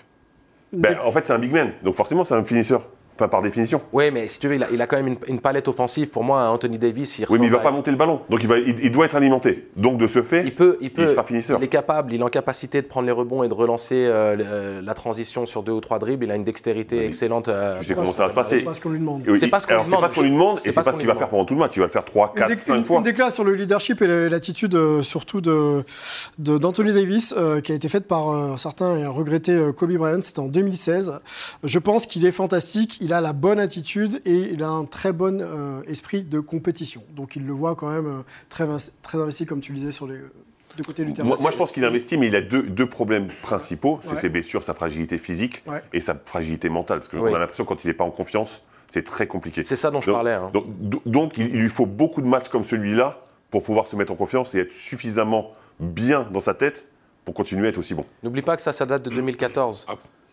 [0.71, 2.85] Ben, en fait, c'est un big man, donc forcément, c'est un finisseur.
[3.17, 3.81] Enfin, par définition.
[3.93, 6.09] Oui, mais si tu veux, il a, il a quand même une, une palette offensive.
[6.09, 8.19] Pour moi, Anthony Davis, il Oui, mais il va pas monter le ballon.
[8.29, 9.69] Donc il, va, il, il doit être alimenté.
[9.77, 11.57] Donc de ce fait, Il peut, il peut, sera finisseur.
[11.59, 14.35] il est capable, il est en capacité de prendre les rebonds et de relancer euh,
[14.39, 16.25] euh, la transition sur deux ou trois dribbles.
[16.25, 17.47] Il a une dextérité excellente.
[17.47, 18.59] euh, tu sais comment ça va se passer.
[18.59, 19.23] Pas ce qu'on lui demande.
[19.37, 20.09] C'est pas ce qu'on lui c'est pas demande.
[20.11, 21.53] ce qu'on lui demande, C'est et pas c'est pas ce qu'il va faire pendant tout
[21.53, 21.71] le match.
[21.75, 22.97] Il va le faire 3, Une, 4, dé- 5 une- fois.
[22.97, 25.83] une déclaration sur le leadership et la- l'attitude euh, surtout de
[26.37, 30.19] de- d'Anthony Davis qui a été faite par euh, certains et un regretté Kobe Bryant,
[30.21, 31.19] c'était en 2016.
[31.63, 35.13] Je pense qu'il est fantastique, il a la bonne attitude et il a un très
[35.13, 37.03] bon euh, esprit de compétition.
[37.15, 38.63] Donc il le voit quand même euh, très,
[39.19, 40.17] investi comme tu le disais sur les
[40.77, 41.27] deux côtés du terrain.
[41.27, 43.99] Moi, moi, je pense qu'il investit, mais il a deux, deux problèmes principaux.
[44.03, 44.17] C'est Ouais.
[44.17, 45.81] ses blessures, sa fragilité physique Ouais.
[45.93, 46.99] et sa fragilité mentale.
[46.99, 47.33] Parce qu'on Oui.
[47.33, 49.63] a l'impression que quand il n'est pas en confiance, c'est très compliqué.
[49.63, 50.33] C'est ça dont je Donc- parlais.
[50.33, 50.49] hein.
[50.53, 53.19] Donc, do- donc, il, il lui faut beaucoup de matchs comme celui-là
[53.51, 56.87] pour pouvoir se mettre en confiance et être suffisamment bien dans sa tête
[57.23, 58.03] pour continuer à être aussi bon.
[58.23, 59.85] N'oublie pas que ça, ça date de 2014.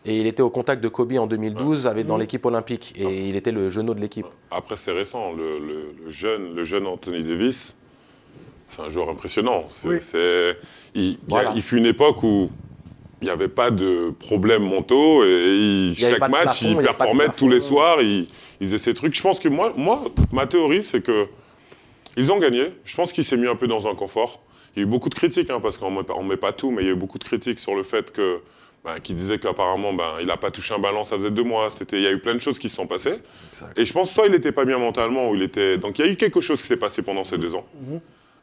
[0.05, 0.09] Ah.
[0.11, 2.93] Et il était au contact de Kobe en 2012 avec, dans l'équipe olympique.
[2.97, 4.27] Et il était le genou de l'équipe.
[4.51, 5.33] Après, c'est récent.
[5.33, 7.75] Le, le- le jeune, le jeune Anthony Davis,
[8.69, 9.65] c'est un joueur impressionnant.
[9.85, 9.97] Oui.
[10.95, 11.55] il, Voilà.
[11.57, 12.51] fut une époque où
[13.21, 17.49] il n'y avait pas de problèmes mentaux et il- chaque match, plafond, il performait tous
[17.49, 18.03] les soirs.
[18.03, 18.27] Il,
[18.61, 19.15] il faisait ses trucs.
[19.15, 21.27] Je pense que moi, moi, ma théorie, c'est que
[22.17, 22.73] ils ont gagné.
[22.85, 24.43] Je pense qu'il s'est mis un peu dans un confort.
[24.75, 26.83] Il y a eu beaucoup de critiques, hein, parce qu'on ne met pas tout, mais
[26.83, 28.41] il y a eu beaucoup de critiques sur le fait que,
[28.85, 31.69] ben, qui disait qu'apparemment, ben, il n'a pas touché un ballon, ça faisait deux mois.
[31.93, 33.15] Il y a eu plein de choses qui se sont passées.
[33.77, 35.79] Et je pense soit il n'était pas bien mentalement, ou il était.
[35.79, 37.65] Donc il y a eu quelque chose qui s'est passé pendant ces deux ans.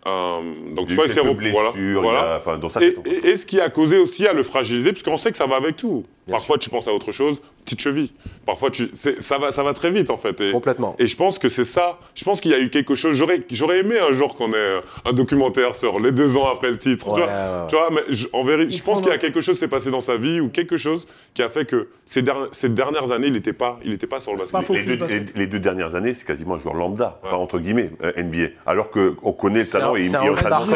[0.08, 0.40] Euh,
[0.76, 1.20] donc Il soit il s'est.
[1.52, 1.72] Voilà.
[2.02, 2.38] voilà.
[2.38, 2.58] enfin,
[3.06, 5.38] Et, et- et ce qui a causé aussi à le fragiliser, parce qu'on sait que
[5.38, 6.06] ça va avec tout.
[6.30, 8.12] Bien Parfois, tu penses à autre chose, petite cheville.
[8.46, 10.40] Parfois, tu, ça, va, ça va très vite, en fait.
[10.42, 10.96] Et, Complètement.
[11.00, 12.00] et je pense que c'est ça.
[12.16, 13.16] Je pense qu'il y a eu quelque chose.
[13.16, 16.78] J'aurais, j'aurais aimé un jour qu'on ait un documentaire sur les deux ans après le
[16.78, 17.06] titre.
[17.14, 17.20] tu vois.
[17.20, 17.68] ouais, ouais.
[17.68, 19.68] Tu vois, mais je, en vérité, je pense qu'il y a quelque chose qui s'est
[19.68, 23.12] passé dans sa vie ou quelque chose qui a fait que ces, derni- ces dernières
[23.12, 24.68] années, il n'était pas, il était pas sur le basket.
[24.70, 27.60] Les deux, qu'il les- les deux dernières années, c'est quasiment un joueur lambda, enfin, entre
[27.60, 28.48] guillemets, euh, NBA.
[28.66, 30.16] Alors qu'on connaît le talent un- et il c'est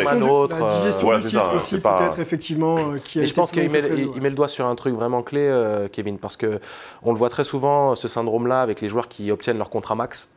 [0.07, 0.57] un autre.
[0.59, 3.81] La digestion euh, du ouais, c'est titre aussi, peut-être, effectivement, euh, je pense qu'il met
[3.81, 6.59] le doigt sur un truc vraiment clé, euh, Kevin, parce que
[7.03, 10.29] on le voit très souvent, ce syndrome-là, avec les joueurs qui obtiennent leur contrat max.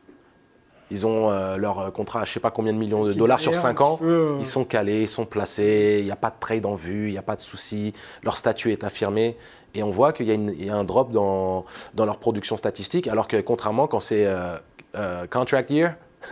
[0.89, 3.51] Ils ont euh, leur contrat à je sais pas combien de millions de dollars sur
[3.51, 3.97] derrière, 5 un ans.
[3.97, 6.75] peu, euh, Ils sont calés, ils sont placés, il n'y a pas de trade en
[6.75, 7.91] vue, il n'y a pas de souci,
[8.23, 9.35] leur statut est affirmé.
[9.75, 13.27] Et on voit qu'il y, a y un drop dans, dans leur production statistique, alors
[13.27, 15.95] que contrairement, quand c'est euh, contract year,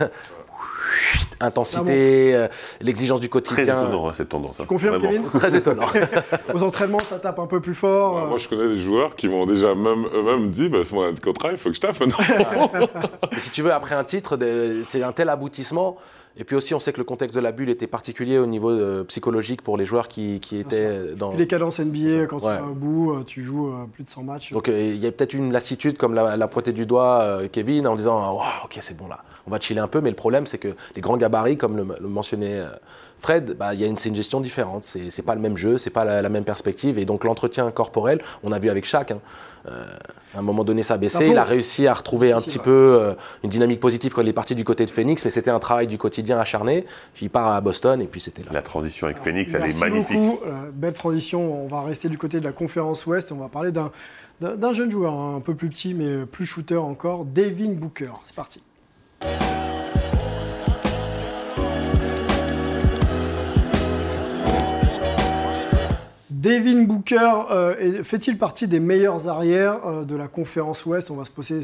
[1.40, 2.48] intensité, euh,
[2.80, 3.82] l'exigence du Très quotidien.
[3.82, 4.52] étonnant, hein, cette tendance.
[4.58, 4.62] hein.
[4.62, 5.00] Tu confirmes.
[5.00, 5.22] Kevin?
[5.30, 5.86] Très étonnant.
[6.54, 8.18] Aux entraînements, ça tape un peu plus fort.
[8.18, 11.12] euh, Moi, je connais des joueurs qui m'ont déjà même, eux-mêmes dit bah, c'est mon
[11.22, 12.00] contrat, il faut que je taffe.
[13.38, 14.38] Si tu veux, après un titre,
[14.84, 15.96] c'est un tel aboutissement.
[16.38, 18.70] Et puis aussi, on sait que le contexte de la bulle était particulier au niveau
[18.70, 21.30] euh, psychologique pour les joueurs qui, qui étaient dans.
[21.30, 22.56] Puis les cadences NBA, quand Ouais.
[22.58, 24.52] tu vas au bout, euh, tu joues euh, plus de 100 matchs.
[24.52, 27.48] Donc euh, il y a peut-être une lassitude, comme l'a, l'a pointé du doigt euh,
[27.50, 30.00] Kevin, en disant ok, c'est bon là, on va chiller un peu.
[30.02, 32.62] Mais le problème, c'est que les grands gabarits, comme le, le mentionnait
[33.18, 34.84] Fred, bah, il y a une, c'est une gestion différente.
[34.84, 36.98] C'est, c'est pas le même jeu, c'est pas la, la même perspective.
[36.98, 39.10] Et donc l'entretien corporel, on a vu avec chaque.
[39.10, 39.20] hein,
[39.68, 39.84] euh,
[40.34, 41.18] à un moment donné, ça a baissé.
[41.18, 44.28] Contre, il a réussi à retrouver un petit peu euh, une dynamique positive quand il
[44.28, 46.84] est parti du côté de Phoenix, mais c'était un travail du quotidien acharné.
[47.14, 48.50] Puis il part à Boston et puis c'était là.
[48.52, 50.16] La transition avec Phoenix, elle Merci est magnifique.
[50.16, 50.40] beaucoup.
[50.46, 51.64] Euh, belle transition.
[51.64, 53.90] On va rester du côté de la conférence Ouest et on va parler d'un,
[54.40, 58.10] d'un, d'un jeune joueur, hein, un peu plus petit mais plus shooter encore, Devin Booker.
[58.24, 58.62] C'est parti.
[66.46, 71.10] Devin Booker euh, fait-il partie des meilleurs arrières euh, de la conférence Ouest?
[71.10, 71.60] On va se poser,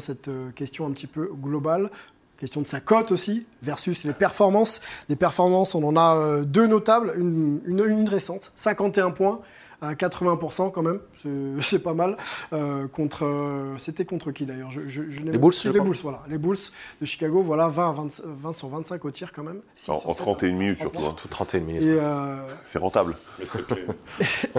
[0.00, 1.88] cette euh, question un petit peu globale.
[2.36, 4.80] Question de sa cote aussi, versus les performances.
[5.08, 9.38] Les performances, on en a deux notables, une, une- une récente, 51 points
[9.80, 10.98] à 80% quand même,
[11.62, 12.16] c'est- pas mal.
[12.52, 14.70] Euh, contre, euh, c'était contre qui d'ailleurs?
[14.70, 15.80] Je, je- je n'ai Les Bulls, Les.
[15.80, 16.22] Bulls, voilà.
[16.28, 16.56] Les Bulls
[17.00, 19.60] de Chicago, voilà, 20, à 20, 20 sur 25 au tir quand même.
[19.76, 21.04] Six En, sur en sept, 31 minutes surtout.
[21.06, 21.14] hein.
[21.16, 21.82] Tout 31 minutes.
[21.82, 23.14] Et, euh, C'est rentable.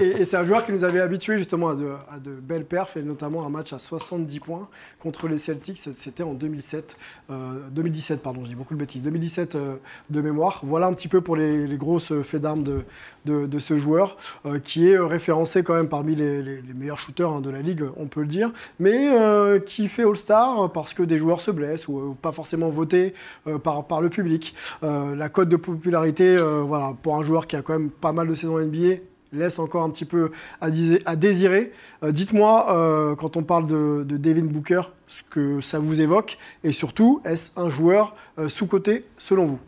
[0.02, 2.65] Et, et c'est un joueur qui nous avait habitués justement à de, à de belles
[2.65, 4.67] perfs et notamment un match à 70 points
[4.99, 5.78] contre les Celtics.
[5.78, 6.97] C'était en 2007,
[7.30, 9.02] euh, 2017, pardon, je dis beaucoup de bêtises.
[9.04, 9.76] 2017 euh,
[10.10, 10.62] de mémoire.
[10.63, 12.84] Voilà un petit peu pour les, les grosses faits d'armes de,
[13.26, 17.00] de, de ce joueur euh, qui est référencé quand même parmi les, les- les meilleurs
[17.00, 20.94] shooters hein, de la ligue, on peut le dire, mais euh, qui fait All-Star parce
[20.94, 23.13] que des joueurs se blessent ou, pas forcément votés
[23.48, 24.56] euh, par, le public.
[24.84, 28.28] Euh, la cote de popularité, voilà, pour un joueur qui a quand même pas mal
[28.28, 28.96] de saisons NBA,
[29.32, 30.70] laisse encore un petit peu à,
[31.16, 31.72] désirer.
[32.04, 37.22] Dites-moi, quand on parle de, de Devin Booker, ce que ça vous évoque, et surtout,
[37.26, 38.16] est-ce un joueur
[38.48, 39.60] sous-coté selon vous?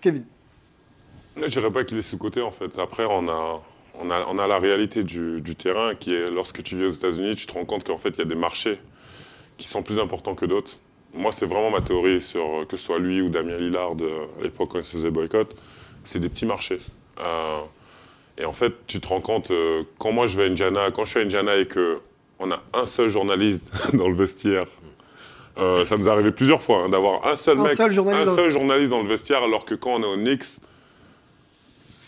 [0.00, 0.24] Kevin
[1.36, 2.78] Je dirais pas qu'il est sous-côté en fait.
[2.78, 3.60] Après, on a,
[4.00, 6.90] on a, on a la réalité du, du terrain qui est lorsque tu vis aux
[6.90, 8.78] États-Unis, tu te rends compte qu'en fait, il y a des marchés
[9.58, 10.78] qui sont plus importants que d'autres.
[11.14, 14.42] Moi, c'est vraiment ma théorie sur euh, que ce soit lui ou Damien Lillard à
[14.42, 15.54] l'époque quand il se faisait boycott.
[16.04, 16.78] C'est des petits marchés.
[17.20, 17.60] Euh,
[18.38, 21.04] et en fait, tu te rends compte, euh, quand moi je vais à Indiana, quand
[21.04, 24.66] je suis à Indiana et qu'on a un seul journaliste dans le vestiaire,
[25.58, 28.24] euh, ça nous est arrivé plusieurs fois hein, d'avoir un seul Un mec, seul un
[28.26, 30.44] dans- seul journaliste dans le vestiaire, alors que quand on est au Knicks,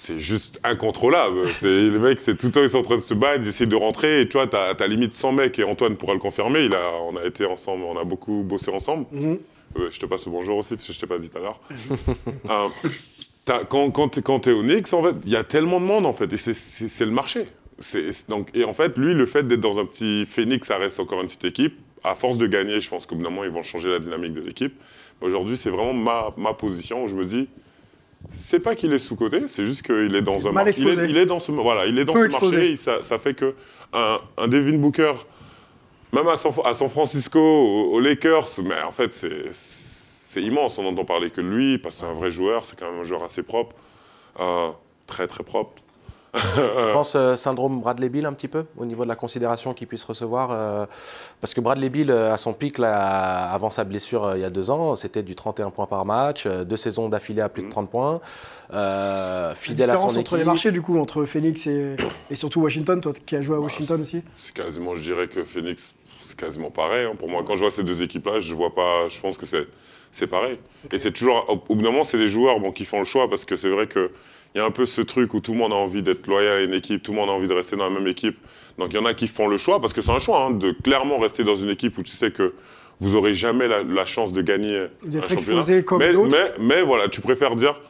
[0.08, 1.48] c'est juste incontrôlable.
[1.60, 3.48] C'est- les mecs, c'est tout le temps, ils sont en train de se battre, ils
[3.48, 6.18] essaient de rentrer, et tu vois, t'as as limite 100 mecs, et Antoine pourra le
[6.18, 9.06] confirmer, il a, on a été ensemble, on a beaucoup bossé ensemble.
[9.12, 9.38] Mhm.
[9.78, 11.40] Euh, je te passe le bonjour aussi, parce que je t'ai pas dit tout à
[11.42, 11.60] l'heure.
[12.50, 12.68] Euh,
[13.68, 16.30] quand quand t'es au Knicks, en fait, il y a tellement de monde, en fait,
[16.32, 17.46] et c'est- le marché.
[18.28, 21.20] Donc, et en fait, lui, le fait d'être dans un petit Phoenix, ça reste encore
[21.20, 21.74] une petite équipe.
[22.04, 24.34] À force de gagner, je pense qu'au bout d'un moment, ils vont changer la dynamique
[24.34, 24.74] de l'équipe.
[25.20, 27.48] Aujourd'hui, c'est vraiment ma, ma position où je me dis,
[28.30, 31.08] c'est pas qu'il est sous-côté, c'est juste qu'il est dans un Mal il est, exposé.
[31.08, 32.76] il est dans ce, voilà, il est dans Peu ce marché.
[32.76, 33.54] Ça, ça fait que
[33.92, 35.14] un, un Devin Booker,
[36.12, 40.78] même à San, à San Francisco, aux, aux Lakers, mais en fait, c'est c'est immense.
[40.78, 43.00] On n'entend parler que de lui, parce que c'est un vrai joueur, c'est quand même
[43.00, 43.74] un joueur assez propre,
[44.40, 44.70] euh,
[45.06, 45.80] très très propre.
[46.34, 49.86] Je pense euh, syndrome Bradley Bill un petit peu au niveau de la considération qu'il
[49.86, 50.50] puisse recevoir.
[50.52, 50.84] euh,
[51.40, 54.44] parce que Bradley Bill, euh, à son pic, là, avant sa blessure euh, il y
[54.44, 57.62] a deux ans, c'était du 31 points par match, euh, deux saisons d'affilée à plus
[57.62, 58.20] de 30 points,
[58.72, 60.46] euh, fidèle à différence son entre les équipe.
[60.46, 61.96] marchés, du coup, entre Phoenix et,
[62.30, 64.22] et surtout Washington, toi qui as joué à Washington aussi.
[64.36, 67.06] C'est quasiment, je dirais que Phoenix, c'est quasiment pareil.
[67.06, 67.14] hein.
[67.18, 69.08] Pour moi, quand je vois ces deux équipes-là, je vois pas.
[69.08, 69.66] Je pense que c'est
[70.12, 70.58] c'est pareil.
[70.90, 73.04] Et c'est toujours, au, au bout d'un moment, c'est des joueurs bon, qui font le
[73.04, 74.10] choix parce que c'est vrai que
[74.54, 76.58] il y a un peu ce truc où tout le monde a envie d'être loyal
[76.58, 78.38] à une équipe, tout le monde a envie de rester dans la même équipe.
[78.78, 80.50] Donc il y en a qui font le choix parce que c'est un choix hein,
[80.50, 82.54] de clairement rester dans une équipe où tu sais que
[83.00, 86.12] vous aurez jamais la, la chance de gagner D'être exposé comme mais,
[86.58, 87.80] mais voilà, tu préfères dire.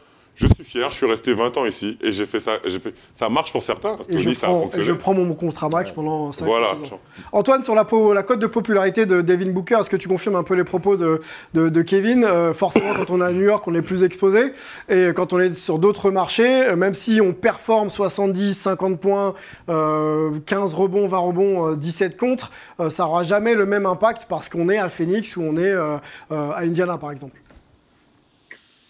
[0.40, 2.58] Je suis fier, je suis resté 20 ans ici et j'ai fait ça.
[2.64, 3.98] j'ai Fait, ça marche pour certains.
[4.08, 4.86] Et je, Tony, ça a prends, et fonctionné.
[4.86, 6.68] je prends mon contrat max pendant 5 Voilà.
[6.80, 7.00] saisons.
[7.32, 10.36] Antoine, sur la, po- la cote de popularité de Devin Booker, est-ce que tu confirmes
[10.36, 11.20] un peu les propos de,
[11.54, 12.22] de- de Kevin?
[12.22, 14.52] Euh, Forcément, quand on est à New York, on est plus exposé.
[14.88, 19.34] Et quand on est sur d'autres marchés, euh, même si on performe 70, 50 points,
[19.68, 24.26] euh, 15 rebonds, 20 rebonds, euh, 17 contre, euh, ça n'aura jamais le même impact
[24.28, 25.96] parce qu'on est à Phoenix ou on est euh,
[26.30, 27.36] euh, à Indiana, par exemple.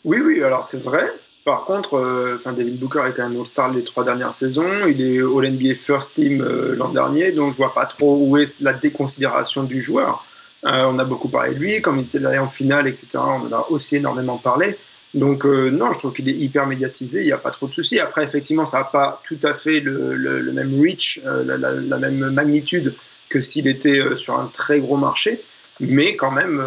[0.04, 1.08] Oui, oui, alors c'est vrai.
[1.48, 4.86] Par contre, euh, David Booker est quand même All-Star les trois dernières saisons.
[4.86, 8.60] Il est All-NBA First Team euh, l'an dernier, donc je vois pas trop où est
[8.60, 10.26] la déconsidération du joueur.
[10.66, 13.12] Euh, on a beaucoup parlé de lui, comme il était allé en finale, etc.
[13.14, 14.76] On en a aussi énormément parlé.
[15.14, 17.98] Donc non, je trouve qu'il est hyper médiatisé, il n'y a pas trop de soucis.
[17.98, 22.92] Après, effectivement, ça n'a pas tout à fait le, même reach, la, même magnitude
[23.30, 25.40] que s'il était sur un très gros marché.
[25.80, 26.62] Mais quand même,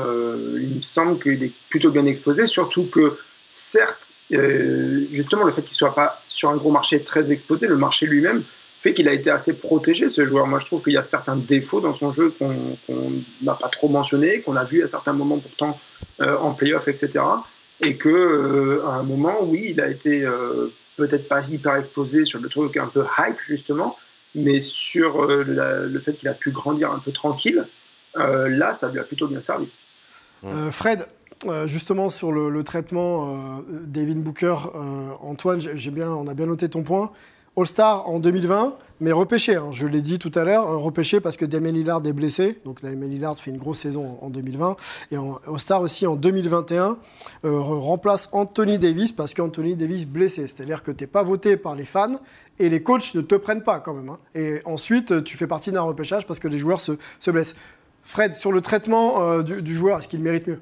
[0.59, 3.15] il me semble qu'il est plutôt bien exposé, surtout que
[3.51, 7.77] certes, euh, justement, le fait qu'il soit pas sur un gros marché très exposé, le
[7.77, 8.43] marché lui-même,
[8.79, 10.47] fait qu'il a été assez protégé, ce joueur.
[10.47, 13.11] Moi, je trouve qu'il y a certains défauts dans son jeu qu'on
[13.43, 15.79] n'a pas trop mentionné, qu'on a vu à certains moments pourtant
[16.19, 17.23] euh, en playoff, etc.
[17.81, 22.25] Et que euh, à un moment, oui, il a été euh, peut-être pas hyper exposé
[22.25, 23.97] sur le truc un peu hype, justement,
[24.33, 25.43] mais sur euh,
[25.87, 27.67] le fait qu'il a pu grandir un peu tranquille,
[28.17, 29.67] euh, là, ça lui a plutôt bien servi.
[30.71, 31.05] Fred,
[31.47, 36.45] euh, justement sur le, traitement euh, Devin Booker, euh, Antoine, j'ai bien, on a bien
[36.45, 37.11] noté ton point.
[37.57, 41.43] All-Star en 2020, mais repêché, hein, je l'ai dit tout à l'heure, repêché parce que
[41.43, 42.59] Damien Lillard est blessé.
[42.63, 44.77] Donc Damien Lillard fait une grosse saison en, en 2020.
[45.11, 46.97] Et All-Star aussi en 2021,
[47.43, 50.47] euh, re- remplace Anthony Davis parce qu'Anthony Davis blessé.
[50.47, 52.21] C'est-à-dire que tu n'es pas voté par les fans
[52.57, 54.07] et les coachs ne te prennent pas quand même.
[54.09, 54.19] hein.
[54.33, 57.55] Et ensuite, tu fais partie d'un repêchage parce que les joueurs se, se blessent.
[58.03, 60.61] Fred, sur le traitement du, joueur, est-ce qu'il mérite mieux?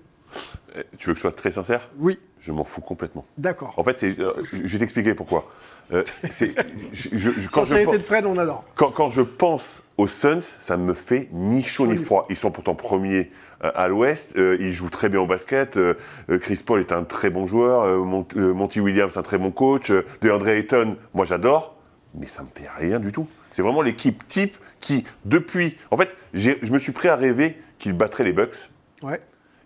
[0.97, 1.89] Tu veux que je sois très sincère?
[1.97, 2.19] Oui.
[2.39, 3.25] Je m'en fous complètement.
[3.37, 3.73] D'accord.
[3.77, 5.49] En fait, euh, je vais t'expliquer pourquoi.
[5.91, 6.45] Euh, je-
[6.93, 8.63] je- je- quand, je pense, de Fred, on adore.
[8.75, 12.25] quand, quand je pense aux Suns, ça me fait ni chaud ni froid.
[12.29, 13.31] Ils sont pourtant premiers
[13.63, 14.37] euh, à l'Ouest.
[14.37, 15.75] euh, ils jouent très bien au basket.
[15.75, 15.95] euh,
[16.29, 17.83] euh, Chris Paul est un très bon joueur.
[17.83, 19.89] euh, Mon- euh, Monty Williams, un très bon coach.
[19.91, 21.75] euh, DeAndre Ayton, moi j'adore.
[22.13, 23.27] Mais ça me fait rien du tout.
[23.51, 25.77] C'est vraiment l'équipe type qui, depuis.
[25.91, 28.69] En fait, je me suis prêt à rêver qu'ils battraient les Bucks.
[29.03, 29.19] Ouais,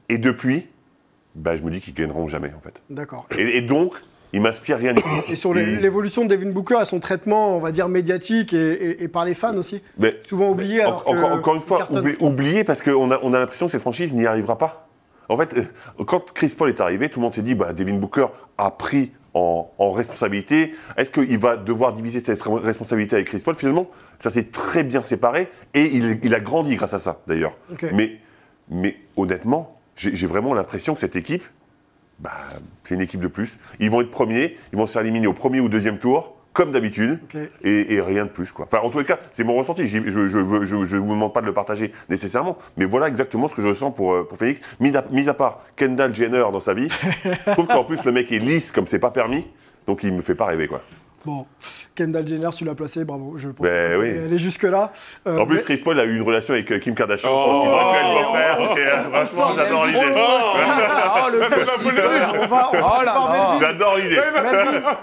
[0.10, 0.68] Et depuis,
[1.36, 2.82] bah, je me dis qu'ils gagneront jamais, en fait.
[2.90, 3.28] d'accord.
[3.38, 3.94] Et, et donc,
[4.34, 5.08] il m'inspire rien du tout.
[5.30, 9.04] Et sur l'évolution de Devin Booker et son traitement, on va dire, médiatique et, et-
[9.04, 11.88] et par les fans aussi Mais- Souvent oublié En- alors que encore, encore une fois,
[11.92, 14.88] oubli- oublié parce qu'on a, on a l'impression que cette franchise n'y arrivera pas.
[15.30, 17.94] En fait, euh, quand Chris Paul est arrivé, tout le monde s'est dit bah, Devin
[17.94, 18.26] Booker
[18.58, 20.74] a pris en, en responsabilité.
[20.98, 23.56] Est-ce qu'il va devoir diviser cette responsabilité avec Chris Paul?
[23.56, 23.90] Finalement,
[24.20, 27.56] ça s'est très bien séparé et il, il a grandi grâce à ça, d'ailleurs.
[27.94, 28.18] Mais,
[28.70, 31.44] mais honnêtement, j'ai vraiment l'impression que cette équipe,
[32.20, 32.32] bah,
[32.84, 33.60] c'est une équipe de plus.
[33.80, 36.36] Ils vont être premiers, ils vont se faire éliminer au premier ou deuxième tour.
[36.54, 37.20] comme d'habitude,
[37.64, 38.52] et, et rien de plus.
[38.52, 38.66] Quoi.
[38.66, 39.88] Enfin, en tous les cas, c'est mon ressenti.
[39.88, 43.70] Je ne vous demande pas de le partager nécessairement, mais voilà exactement ce que je
[43.70, 44.62] ressens pour, euh, pour Phoenix.
[44.80, 46.90] Mis à, mis à part Kendall Jenner dans sa vie,
[47.24, 49.48] je trouve qu'en plus, le mec est lisse comme c'est pas permis,
[49.88, 50.68] donc il me fait pas rêver.
[50.68, 50.82] Quoi.
[51.26, 51.48] Bon,
[51.96, 53.36] Kendall Jenner, tu l'as placé, bravo.
[53.38, 54.08] Je pense Ben oui.
[54.26, 54.92] elle est jusque-là.
[55.28, 57.30] Euh, En plus, mais- Chris Paul a eu une relation avec euh, Kim Kardashian.
[57.32, 57.38] Oh.
[57.38, 58.58] je pense qu'il aurait pu être beau-frère.
[58.60, 58.66] Oh.
[58.74, 60.00] C'est, Franchement, sent j'adore Melvin.
[60.02, 60.22] l'idée.
[61.16, 61.40] Oh, le
[62.44, 63.32] on va, on va Oh là voir là.
[63.32, 63.60] Melvin.
[63.68, 64.16] J'adore l'idée.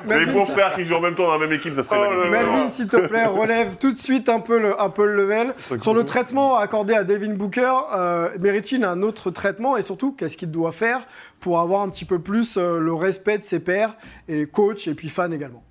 [0.04, 2.30] Les Melvin, beaux-frères qui jouent en même temps dans la même équipe, ça serait magnifique.
[2.30, 5.54] Melvin, s'il te plaît, relève tout de suite un peu le, un peu le level.
[5.78, 10.36] Sur le traitement accordé à Devin Booker, euh, mérite-t-il un autre traitement et surtout, qu'est-ce
[10.36, 11.00] qu'il doit faire
[11.40, 13.94] pour avoir un petit peu plus euh, le respect de ses pairs
[14.28, 15.62] et coach et puis fans également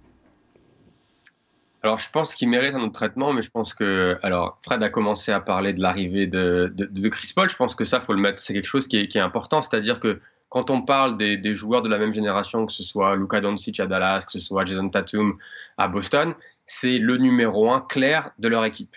[1.81, 4.17] Alors, je pense qu'il mérite un autre traitement, mais je pense que.
[4.21, 7.49] Alors, Fred a commencé à parler de l'arrivée de, de, Chris Paul.
[7.49, 8.39] Je pense que ça, faut le mettre.
[8.39, 9.61] C'est quelque chose qui est, important.
[9.61, 10.19] C'est-à-dire que
[10.49, 13.79] quand on parle des, des joueurs de la même génération, que ce soit Luka Doncic
[13.79, 15.35] à Dallas, que ce soit Jason Tatum
[15.77, 16.33] à Boston,
[16.65, 18.95] c'est le numéro un clair de leur équipe.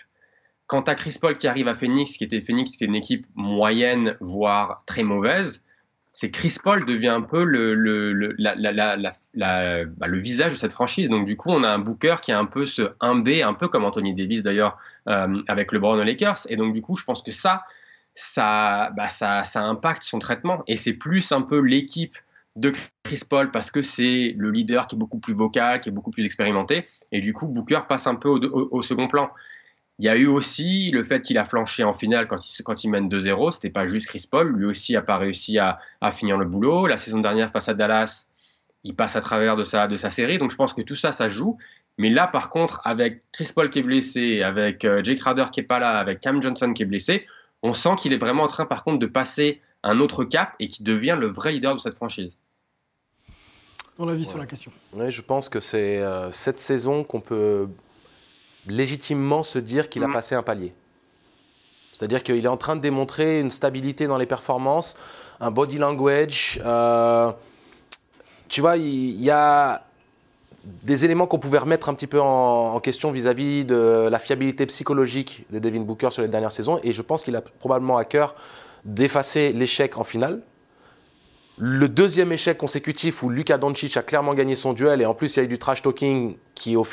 [0.67, 3.25] Quant à Chris Paul qui arrive à Phoenix, qui était Phoenix, qui était une équipe
[3.35, 5.63] moyenne, voire très mauvaise,
[6.15, 7.47] c'est Chris Paul devient un peu bah,
[10.07, 11.09] le visage de cette franchise.
[11.09, 13.67] Donc du coup, on a un Booker qui a un peu ce 1B, un peu
[13.67, 14.77] comme Anthony Davis d'ailleurs
[15.09, 16.37] euh, avec le aux Lakers.
[16.49, 17.63] Et donc du coup, je pense que ça,
[18.13, 20.63] ça, bah, ça, ça impacte son traitement.
[20.67, 22.15] Et c'est plus un peu l'équipe
[22.57, 25.91] de Chris Paul parce que c'est le leader qui est beaucoup plus vocal, qui est
[25.91, 26.85] beaucoup plus expérimenté.
[27.11, 29.31] Et du coup, Booker passe un peu au second plan.
[29.99, 32.83] Il y a eu aussi le fait qu'il a flanché en finale quand il, quand
[32.83, 33.51] il mène 2-0.
[33.51, 34.51] C'était pas juste Chris Paul.
[34.51, 36.87] Lui aussi n'a pas réussi à, à finir le boulot.
[36.87, 38.27] La saison dernière face à Dallas,
[38.83, 40.39] il passe à travers de sa, de sa série.
[40.39, 41.57] Donc je pense que tout ça, ça joue.
[41.97, 45.59] Mais là, par contre, avec Chris Paul qui est blessé, avec euh, Jake Crowder qui
[45.59, 47.27] est pas là, avec Cam Johnson qui est blessé,
[47.61, 50.67] on sent qu'il est vraiment en train, par contre, de passer un autre cap et
[50.67, 52.39] qui devient le vrai leader de cette franchise.
[53.95, 54.71] Ton avis sur la question?
[54.93, 57.67] Oui, je pense que c'est euh, cette saison qu'on peut
[58.67, 60.13] légitimement se dire qu'il a Mhm.
[60.13, 60.73] passé un palier.
[61.93, 64.95] C'est-à-dire qu'il est en train de démontrer une stabilité dans les performances,
[65.39, 66.59] un body language.
[66.65, 67.31] euh,
[68.49, 69.83] tu vois, il y, a
[70.83, 74.65] des éléments qu'on pouvait remettre un petit peu en, en question vis-à-vis de la fiabilité
[74.67, 76.79] psychologique de Devin Booker sur les dernières saisons.
[76.83, 78.35] Et je pense qu'il a probablement à cœur
[78.85, 80.41] d'effacer l'échec en finale.
[81.59, 85.35] Le deuxième échec consécutif où Luka Doncic a clairement gagné son duel et en plus
[85.35, 86.85] il y a eu du trash talking qui, au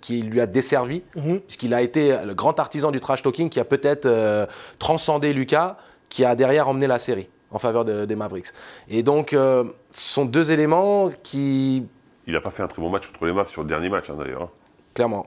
[0.00, 1.40] qui lui a desservi, Mhm.
[1.40, 4.46] puisqu'il a été le grand artisan du trash talking qui a peut-être euh,
[4.78, 5.76] transcendé Luka,
[6.08, 8.46] qui a derrière emmené la série en faveur de- des Mavericks.
[8.88, 11.86] Et donc, euh, ce sont deux éléments qui,
[12.26, 14.08] Il n'a pas fait un très bon match contre les Mavs sur le dernier match,
[14.10, 14.42] hein, d'ailleurs.
[14.42, 14.50] hein.
[14.94, 15.26] clairement,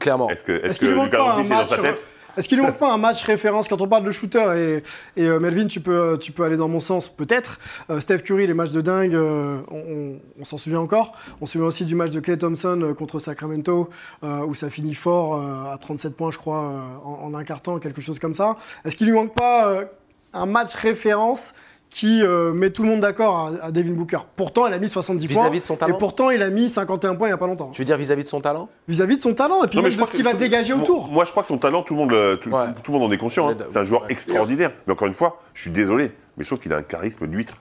[0.00, 2.06] clairement, Est-ce que, est Est-ce que Luka pas un Doncic est dans sa tête?
[2.36, 4.82] Est-ce qu'il ne manque pas un match référence quand on parle de shooter
[5.16, 7.58] et, euh, Melvin, tu peux, aller dans mon sens peut-être.
[7.90, 11.16] Euh, Steph Curry, les matchs de dingue, euh, on, s'en souvient encore.
[11.40, 13.88] On se souvient aussi du match de Clay Thompson contre Sacramento
[14.22, 18.34] où ça finit fort à 37 points, je crois, en, un carton, quelque chose comme
[18.34, 18.56] ça.
[18.84, 19.84] Est-ce qu'il lui manque pas
[20.32, 21.54] un match référence
[21.96, 24.86] qui euh, met tout le monde d'accord à, à Devin Booker Pourtant, il a mis
[24.88, 25.42] 70 points.
[25.44, 27.46] Vis-à-vis de son Et talent pourtant, il a mis 51 points il n'y a pas
[27.46, 27.70] longtemps.
[27.72, 28.68] tu veux dire vis-à-vis de son talent?
[28.86, 30.74] Vis-à-vis de son talent et puis Non, mais même je de ce qu'il va dégager
[30.74, 31.08] Moi- autour.
[31.10, 32.66] Moi, je crois que son talent, tout le monde, le- tout, Ouais.
[32.84, 33.48] tout le monde en est conscient.
[33.48, 33.56] hein.
[33.68, 34.08] C'est un joueur ouais.
[34.12, 34.72] extraordinaire.
[34.86, 37.54] Mais encore une fois, je suis désolé, mais je trouve qu'il a un charisme d'huître.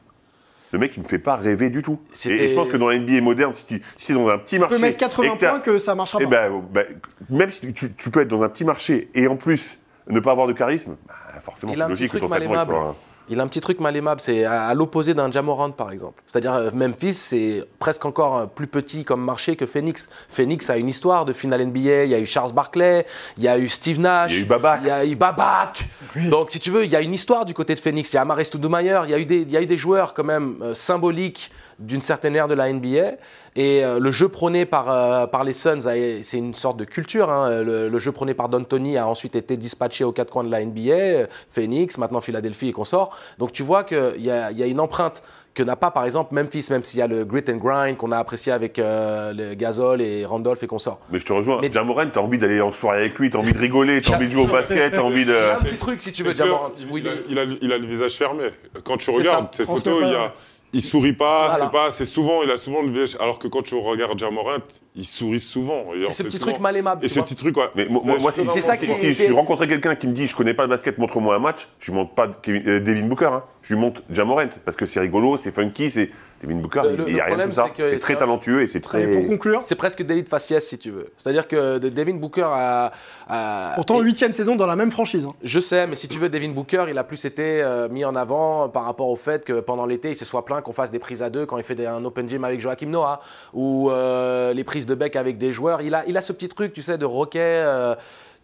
[0.73, 1.99] Le mec, il me fait pas rêver du tout.
[2.25, 4.37] Et, et je pense que dans la NBA moderne, si tu si t'es dans un
[4.37, 4.75] petit Tu marché.
[4.75, 6.49] peux mettre 80 et que points que ça marchera eh pas.
[6.49, 6.85] ben, ben,
[7.29, 9.79] même si tu, tu peux être dans un petit marché et en plus
[10.09, 12.23] ne pas avoir de charisme, bah, forcément, Il c'est a un petit logique que truc
[12.23, 12.95] ton mal traitement
[13.29, 16.21] il a un petit truc mal aimable, c'est à, à l'opposé d'un Jamorant par exemple.
[16.27, 20.09] C'est-à-dire euh, Memphis, c'est presque encore euh, plus petit comme marché que Phoenix.
[20.29, 23.05] Phoenix a une histoire de finale NBA, il y a eu Charles Barkley,
[23.37, 24.79] il y a eu Steve Nash, Il y a eu Babac.
[24.83, 25.85] il y a eu Babac.
[26.29, 28.11] Donc si tu veux, il y a une histoire du côté de Phoenix.
[28.13, 29.77] Il y a Amaris Stoudemire, il y a eu des, il y a eu des
[29.77, 33.13] joueurs quand même euh, symboliques d'une certaine ère de la NBA.
[33.57, 36.85] Et euh, le jeu prôné par, euh, par les Suns, a- c'est une sorte de
[36.85, 37.29] culture.
[37.29, 37.61] hein.
[37.63, 40.61] Le, le jeu prôné par D'Antoni a ensuite été dispatché aux quatre coins de la
[40.63, 43.17] NBA, euh, Phoenix, maintenant Philadelphie et consorts.
[43.39, 45.23] Donc tu vois qu'il y a, il y a une empreinte
[45.53, 48.11] que n'a pas par exemple Memphis, même s'il y a le grit and grind qu'on
[48.11, 50.99] a apprécié avec euh, le Gasol et Randolph et consorts.
[51.09, 51.59] Mais je te rejoins.
[51.61, 54.25] Mais- Jamoran, t'as envie d'aller en soirée avec lui, t'as envie de rigoler, t'as envie
[54.25, 55.31] de jouer au basket, t'as envie de.
[55.57, 56.71] Un petit truc si tu veux, Jamorant.
[56.77, 58.49] il, Oui, a, il, a, il a le visage fermé.
[58.83, 60.33] Quand tu regardes ses photos, il, y a,
[60.75, 61.65] il sourit pas, Voilà.
[61.65, 63.17] c'est pas, c'est souvent, il a souvent le visage.
[63.19, 64.57] Alors que quand tu regardes Jamorant,
[64.95, 65.85] il sourit souvent.
[65.93, 67.03] Et C'est ce petit souvent- truc mal aimable.
[67.05, 67.69] Et ce petit truc, ouais.
[67.75, 70.27] Mais moi, si, c'est ça si- qui- si c'est- je rencontrais quelqu'un qui me dit
[70.27, 73.05] je connais pas le basket, montre-moi un match, je lui montre pas Kevin- euh, Devin
[73.07, 73.43] Booker, hein.
[73.61, 76.09] je lui montre Jamorant parce que c'est rigolo, c'est funky, c'est
[76.43, 77.65] Devin Booker, Le- il- le- il a rien de ça.
[77.75, 79.25] c'est que C'est très talentueux et c'est Allez, pour très.
[79.27, 81.07] conclure, C'est presque délit de faciès si tu veux.
[81.17, 82.91] C'est-à-dire que de- Devin Booker a.
[83.27, 85.25] a- pourtant huitième saison dans la même franchise.
[85.25, 85.33] hein.
[85.43, 88.15] Je sais, mais si tu veux, Devin Booker, il a plus été euh, mis en
[88.15, 90.99] avant par rapport au fait que pendant l'été, il se soit plaint qu'on fasse des
[90.99, 93.19] prises à deux quand il fait des- un open gym avec Joachim Noah
[93.53, 95.81] ou euh, les prises de bec avec des joueurs.
[95.81, 97.39] Il a, il a ce petit truc, tu sais, de roquet.
[97.39, 97.95] euh,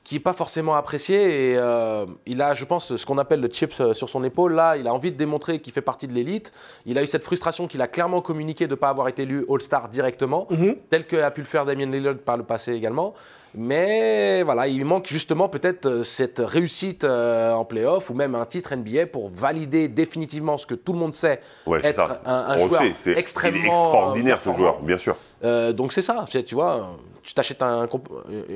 [0.04, 3.48] qui n'est pas forcément apprécié et euh, il a, je pense, ce qu'on appelle le
[3.50, 4.54] chips euh, sur son épaule.
[4.54, 6.52] Là, il a envie de démontrer qu'il fait partie de l'élite.
[6.86, 9.46] Il a eu cette frustration qu'il a clairement communiqué de ne pas avoir été élu
[9.48, 10.48] All-Star directement,
[10.90, 13.14] tel que a pu le faire Damien Lillard par le passé également.
[13.54, 18.46] Mais voilà, il manque justement peut-être euh, cette réussite euh, en playoff ou même un
[18.46, 22.22] titre NBA pour valider définitivement ce que tout le monde sait Ouais, c'est être ça.
[22.26, 25.16] un, joueur sait, extrêmement Il est extraordinaire ce joueur, bien sûr.
[25.44, 27.88] Euh, donc c'est ça, c'est- tu vois, tu t'achètes un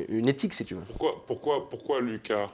[0.10, 0.82] une éthique si tu veux.
[0.88, 2.50] Pourquoi, pourquoi, pourquoi Lucas?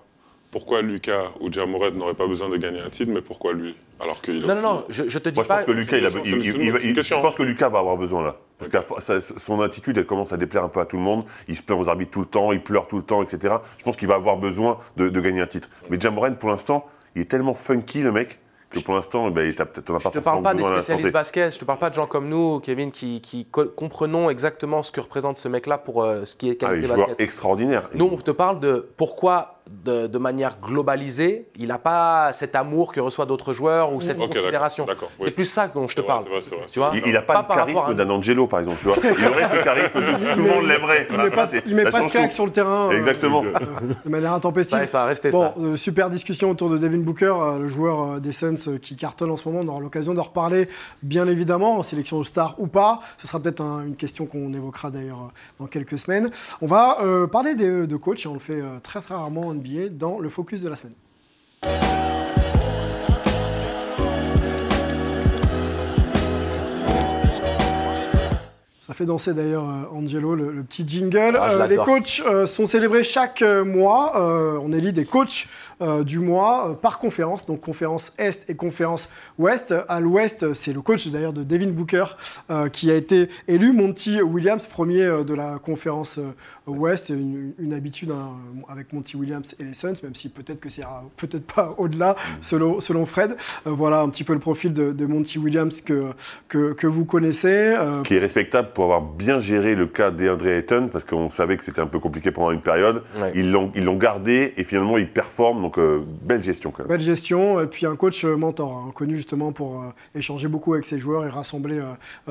[0.51, 4.21] Pourquoi Lucas ou Jamoret n'auraient pas besoin de gagner un titre, mais pourquoi lui Alors
[4.21, 5.55] qu'il a Non, non, non, je, je te dis Moi, je pas.
[5.57, 8.35] pense que Lucas, il a, il- il- je pense que Lucas va avoir besoin là.
[8.59, 11.23] Parce que son attitude, elle commence à déplaire un peu à tout le monde.
[11.47, 13.55] Il se plaint aux arbitres tout le temps, il pleure tout le temps, etc.
[13.77, 15.69] Je pense qu'il va avoir besoin de, de gagner un titre.
[15.89, 16.85] Mais Jamoran, pour l'instant,
[17.15, 18.37] il est tellement funky, le mec,
[18.69, 19.63] que pour l'instant, eh ben, t'en
[19.95, 22.05] as Je pas te parle pas des spécialistes basket, je te parle pas de gens
[22.07, 26.23] comme nous, Kevin, qui, qui co- comprenons exactement ce que représente ce mec-là pour euh,
[26.23, 27.19] ce qui est Ah, qualité il est joueur basket.
[27.21, 27.89] extraordinaire.
[27.95, 32.91] Nous, on te parle de pourquoi, de, de manière globalisée, il n'a pas cet amour
[32.91, 34.85] que reçoit d'autres joueurs ou cette Ok, considération.
[34.89, 34.95] oui.
[35.21, 36.23] C'est plus ça dont je te vrai, parle.
[36.23, 36.65] c'est vrai, c'est vrai.
[36.67, 38.59] Tu vois Il, il a pas, Pas le par rapport charisme à- d'un Angelo, par
[38.59, 38.77] exemple.
[38.81, 38.97] Tu vois.
[39.03, 41.07] Il aurait ce charisme, tout, tout le monde l'aimerait.
[41.09, 42.35] Il Voilà, met pas, c'est- il met ça pas de claque tout.
[42.35, 42.89] sur le terrain.
[42.91, 43.43] euh, Exactement.
[43.43, 44.77] de manière intempestive.
[44.77, 45.53] Ça, ça va rester Bon, ça.
[45.59, 48.95] euh, super discussion autour de Devin Booker, euh, le joueur euh, des Suns euh, qui
[48.95, 49.61] cartonne en ce moment.
[49.63, 50.67] On aura l'occasion d'en reparler,
[51.03, 52.99] bien évidemment, en sélection de star ou pas.
[53.17, 56.29] Ce sera peut-être un- une question qu'on évoquera d'ailleurs euh, dans quelques semaines.
[56.61, 59.50] On va euh, parler des- de coach, et on le fait euh, très très rarement
[59.51, 60.95] en NBA, dans le focus de la semaine.
[68.87, 71.37] Ça fait danser d'ailleurs euh, Angelo, le, le petit jingle.
[71.39, 74.19] Ah, Euh, les coachs euh, sont célébrés chaque mois.
[74.19, 75.47] Euh, on élit des coachs
[75.81, 79.73] euh, du mois euh, par conférence, donc conférence Est et conférence Ouest.
[79.87, 82.05] À l'Ouest, c'est le coach d'ailleurs de Devin Booker
[82.49, 83.71] euh, qui a été élu.
[83.73, 86.33] Monty Williams, premier euh, de la conférence euh,
[86.67, 88.31] Ouest, une, une habitude hein,
[88.69, 90.83] avec Monty Williams et les Suns, même si peut-être que c'est
[91.17, 93.35] peut-être pas au-delà, selon, selon Fred.
[93.67, 96.11] Euh, voilà un petit peu le profil de, de Monty Williams que,
[96.47, 97.73] que, que vous connaissez.
[97.77, 101.57] Euh, Qui est respectable pour avoir bien géré le cas d'Andre Ayton, parce qu'on savait
[101.57, 103.03] que c'était un peu compliqué pendant une période.
[103.19, 103.31] Ouais.
[103.35, 105.70] Ils l'ont ils l'ont gardé et finalement ils performent.
[105.71, 106.89] Donc, euh, belle gestion quand même.
[106.89, 110.73] Belle gestion, et puis un coach euh, mentor, hein, connu justement pour euh, échanger beaucoup
[110.73, 111.81] avec ses joueurs et rassembler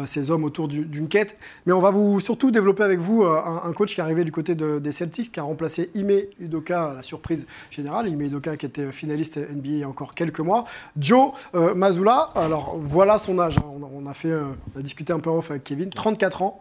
[0.05, 1.37] ses hommes autour du- d'une quête.
[1.65, 4.55] Mais on va vous surtout développer avec vous un, coach qui est arrivé du côté
[4.55, 8.09] de- des Celtics, qui a remplacé Ime Udoka à la surprise générale.
[8.09, 10.65] Ime Udoka qui était finaliste NBA il y a encore quelques mois.
[10.99, 11.33] Joe
[11.75, 13.57] Mazzulla, alors voilà son âge.
[13.59, 13.65] hein.
[13.93, 16.61] On, a, discuté un peu off avec Kevin, 34 ans.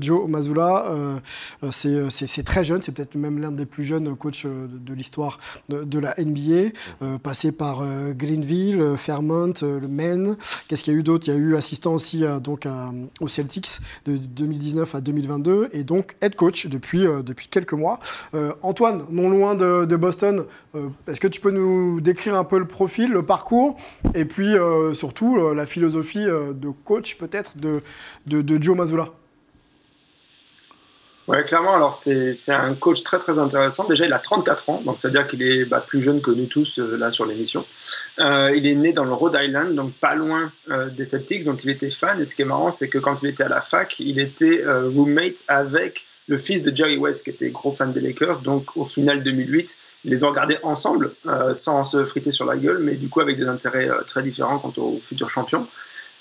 [0.00, 0.26] Joe
[1.86, 5.38] euh, c'est très jeune, c'est peut-être même l'un des plus jeunes coachs de, l'histoire
[5.68, 6.72] de la NBA,
[7.02, 10.36] euh, passé par euh, Greenville, euh, Fairmont, le Maine.
[10.66, 11.24] Qu'est-ce qu'il y a eu d'autre?
[11.28, 12.66] Il y a eu assistant aussi donc
[13.20, 17.98] aux Celtics de 2019 à 2022 et donc head coach depuis, depuis quelques mois.
[18.62, 20.44] Antoine, non loin de, de Boston,
[21.06, 23.76] est-ce que tu peux nous décrire un peu le profil, le parcours
[24.14, 24.54] et puis
[24.92, 27.82] surtout la philosophie de coach peut-être de,
[28.26, 29.12] de, de Joe Mazzulla?
[31.28, 33.86] Ouais, clairement, alors c'est un coach très très intéressant.
[33.86, 36.78] Déjà, il a 34 ans, donc c'est-à-dire qu'il est bah, plus jeune que nous tous
[36.78, 37.66] euh, là sur l'émission.
[38.18, 41.54] Euh, il est né dans le Rhode Island, donc pas loin euh, des Celtics, dont
[41.54, 42.18] il était fan.
[42.18, 44.64] Et ce qui est marrant, c'est que quand il était à la fac, il était
[44.64, 48.40] euh, roommate avec le fils de Jerry West, qui était gros fan des Lakers.
[48.40, 52.56] Donc au final 2008, ils les ont regardés ensemble, euh, sans se friter sur la
[52.56, 55.66] gueule, mais du coup avec des intérêts euh, très différents quant aux futurs champions.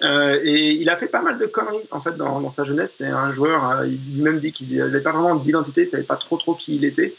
[0.04, 2.96] Euh, et il a fait pas mal de conneries en fait dans, dans sa jeunesse.
[2.98, 6.16] C'était un joueur, euh, il même dit qu'il n'avait pas vraiment d'identité, il savait pas
[6.18, 7.14] trop trop qui il était.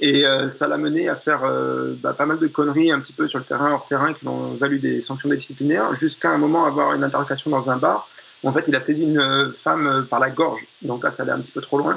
[0.00, 3.12] Et euh, ça l'a mené à faire euh, bah, pas mal de conneries un petit
[3.12, 6.64] peu sur le terrain, hors terrain, qui l'ont valu des sanctions disciplinaires, jusqu'à un moment
[6.64, 8.08] avoir une interrogation dans un bar
[8.42, 10.66] où en fait il a saisi une femme par la gorge.
[10.82, 11.96] Donc là, ça allait un petit peu trop loin.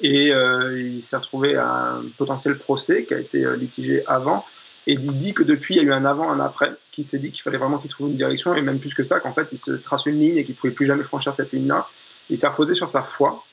[0.00, 4.44] Et euh, il s'est retrouvé à un potentiel procès qui a été euh, litigé avant.
[4.86, 7.18] Et il dit que depuis, il y a eu un avant, un après, qui s'est
[7.18, 9.52] dit qu'il fallait vraiment qu'il trouve une direction, et même plus que ça, qu'en fait,
[9.52, 11.88] il se trace une ligne et qu'il ne pouvait plus jamais franchir cette ligne-là.
[12.30, 13.44] Il s'est reposé sur sa foi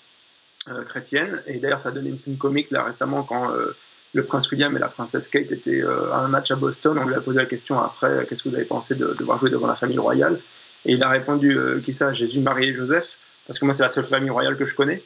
[0.70, 3.76] euh, chrétienne, et d'ailleurs, ça a donné une scène comique là récemment quand euh,
[4.14, 6.98] le prince William et la princesse Kate étaient euh, à un match à Boston.
[7.00, 9.50] On lui a posé la question après qu'est-ce que vous avez pensé de devoir jouer
[9.50, 10.40] devant la famille royale?
[10.86, 13.18] Et il a répondu euh, qui ça Jésus, Marie et Joseph,
[13.48, 15.02] parce que moi, c'est la seule famille royale que je connais.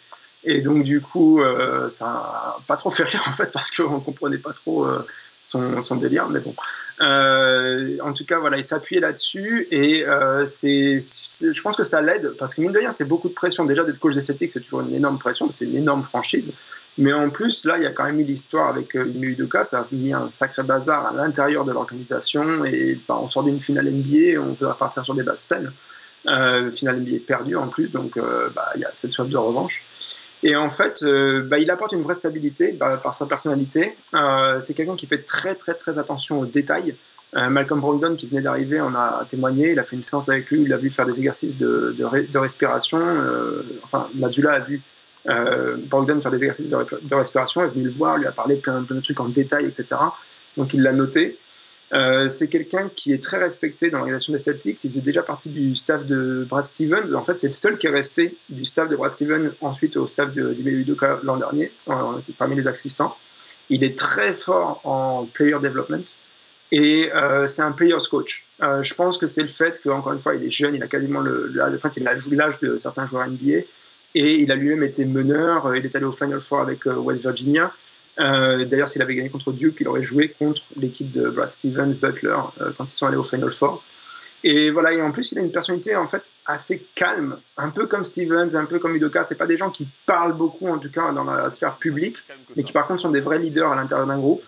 [0.49, 3.95] Et donc, du coup, euh, ça n'a pas trop fait rire, en fait, parce qu'on
[3.95, 5.05] ne comprenait pas trop euh,
[5.41, 6.29] son, son délire.
[6.29, 6.55] Mais bon.
[7.01, 9.67] Euh, en tout cas, voilà, il s'appuyait là-dessus.
[9.71, 13.05] Et euh, c'est, c'est- je pense que ça l'aide, parce que mine de rien, c'est
[13.05, 13.65] beaucoup de pression.
[13.65, 16.53] Déjà, d'être coach des Celtics, c'est toujours une énorme pression, c'est une énorme franchise.
[16.97, 19.65] Mais en plus, là, il y a quand même eu l'histoire avec euh, Ime Udoka.
[19.65, 22.63] Ça a mis un sacré bazar à l'intérieur de l'organisation.
[22.63, 25.71] Et bah, on sort d'une finale NBA, on peut repartir sur des bases saines.
[26.25, 29.83] Euh, finale NBA perdue en plus, donc bah, il y a cette soif de revanche.
[30.43, 33.95] Et en fait, euh, bah, il apporte une vraie stabilité bah, par sa personnalité.
[34.13, 36.95] Euh, c'est quelqu'un qui fait très très très attention aux détails.
[37.35, 39.71] Euh, Malcolm Brogdon qui venait d'arriver en a témoigné.
[39.71, 40.63] Il a fait une séance avec lui.
[40.63, 41.95] Il a vu faire des exercices de,
[42.35, 42.99] respiration.
[43.83, 44.81] Enfin, Madula a vu
[45.25, 47.63] Brogdon faire des exercices de, de respiration.
[47.63, 49.95] Est venu le voir, lui a parlé plein de trucs en détail, etc.
[50.55, 51.37] Donc il l'a noté.
[51.93, 54.83] Euh, c'est quelqu'un qui est très respecté dans l'organisation des Celtics.
[54.83, 57.13] Il faisait déjà partie du staff de Brad Stevens.
[57.15, 60.05] En fait, c'est le seul qui est resté du staff de Brad Stevens ensuite au
[60.05, 61.71] staff de d'Ime Udoka l'an dernier,
[62.37, 63.15] parmi les assistants.
[63.69, 66.13] Il est très fort en player development
[66.71, 68.45] et euh, c'est un player's coach.
[68.61, 70.87] Euh, je pense que c'est le fait qu'encore une fois, il est jeune, il a
[70.87, 73.59] quasiment le, le, le fait qu'il a l'âge de certains joueurs NBA
[74.15, 75.75] et il a lui-même été meneur.
[75.75, 77.71] Il est allé au Final Four avec euh, West Virginia.
[78.19, 81.93] Euh, D'ailleurs, s'il avait gagné contre Duke, il aurait joué contre l'équipe de Brad Stevens,
[81.93, 83.83] Butler, euh, quand ils sont allés au Final Four.
[84.43, 87.87] Et voilà, et en plus, il a une personnalité en fait assez calme, un peu
[87.87, 89.23] comme Stevens, un peu comme Udoka.
[89.23, 92.17] C'est pas des gens qui parlent beaucoup, en tout cas dans la sphère publique,
[92.55, 94.43] mais qui par contre sont des vrais leaders à l'intérieur d'un groupe.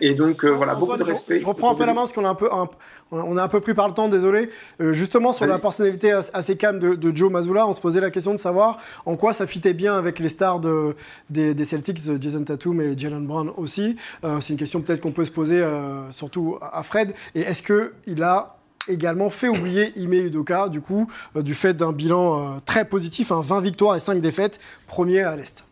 [0.00, 1.40] Et donc euh, voilà, beaucoup de respect.
[1.40, 2.68] Je, reprends un peu la main parce qu'on a un peu, un-
[3.10, 4.50] on a un peu pris par le temps, désolé.
[4.80, 8.00] Euh, justement, sur la personnalité as- assez calme de, de Joe Mazzulla, on se posait
[8.00, 10.94] la question de savoir en quoi ça fitait bien avec les stars de-
[11.30, 13.96] des, des Celtics, euh, Jason Tatum et Jalen Brown aussi.
[14.24, 15.62] Euh, C'est une question peut-être qu'on peut se poser
[16.10, 17.12] surtout à Fred.
[17.34, 18.56] Et est-ce qu'il a
[18.88, 23.60] également fait oublier Ime Udoka, du coup, du fait d'un bilan très positif, hein, 20
[23.60, 25.64] victoires et 5 défaites, premier à l'Est?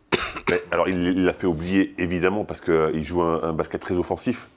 [0.71, 4.47] Alors, il l'a fait oublier, évidemment, parce qu'il joue un, un basket très offensif.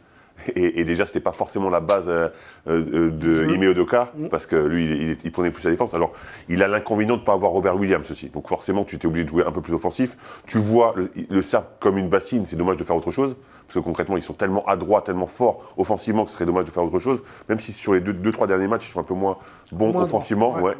[0.57, 2.29] Et, et déjà, c'était pas forcément la base euh,
[2.69, 3.55] euh, de jeu.
[3.55, 4.29] Ime Udoka, Mm.
[4.29, 5.95] parce que lui, il, il- il prenait plus la défense.
[5.95, 6.13] Alors,
[6.49, 8.29] il a l'inconvénient de ne pas avoir Robert Williams aussi.
[8.31, 10.17] Donc, forcément, tu étais obligé de jouer un peu plus offensif.
[10.47, 11.41] Tu vois le, le
[11.81, 13.37] comme une bassine, c'est dommage de faire autre chose.
[13.67, 16.71] Parce que concrètement, ils sont tellement adroits, tellement forts offensivement que ce serait dommage de
[16.71, 17.23] faire autre chose.
[17.49, 19.37] Même si sur les deux, deux trois derniers matchs, ils sont un peu moins
[19.71, 20.55] bons Moins offensivement.
[20.55, 20.63] ouais.
[20.63, 20.75] ouais.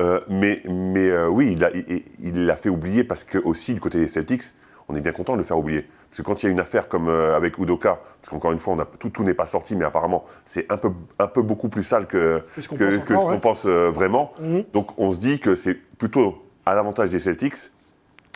[0.00, 3.80] Euh, mais mais oui, il l'a il, il l'a fait oublier parce que aussi du
[3.80, 4.42] côté des Celtics,
[4.88, 5.86] on est bien content de le faire oublier.
[6.12, 8.58] Parce que quand il y a une affaire comme euh, avec Udoka, parce qu'encore une
[8.58, 11.40] fois, on a, tout, tout n'est pas sorti, mais apparemment, c'est un peu, un peu
[11.40, 13.40] beaucoup plus sale que, Que ce qu'on que- pense que ce encore, qu'on ouais.
[13.40, 14.34] pense euh, vraiment.
[14.38, 14.64] Mhm.
[14.74, 17.54] Donc on se dit que c'est plutôt à l'avantage des Celtics,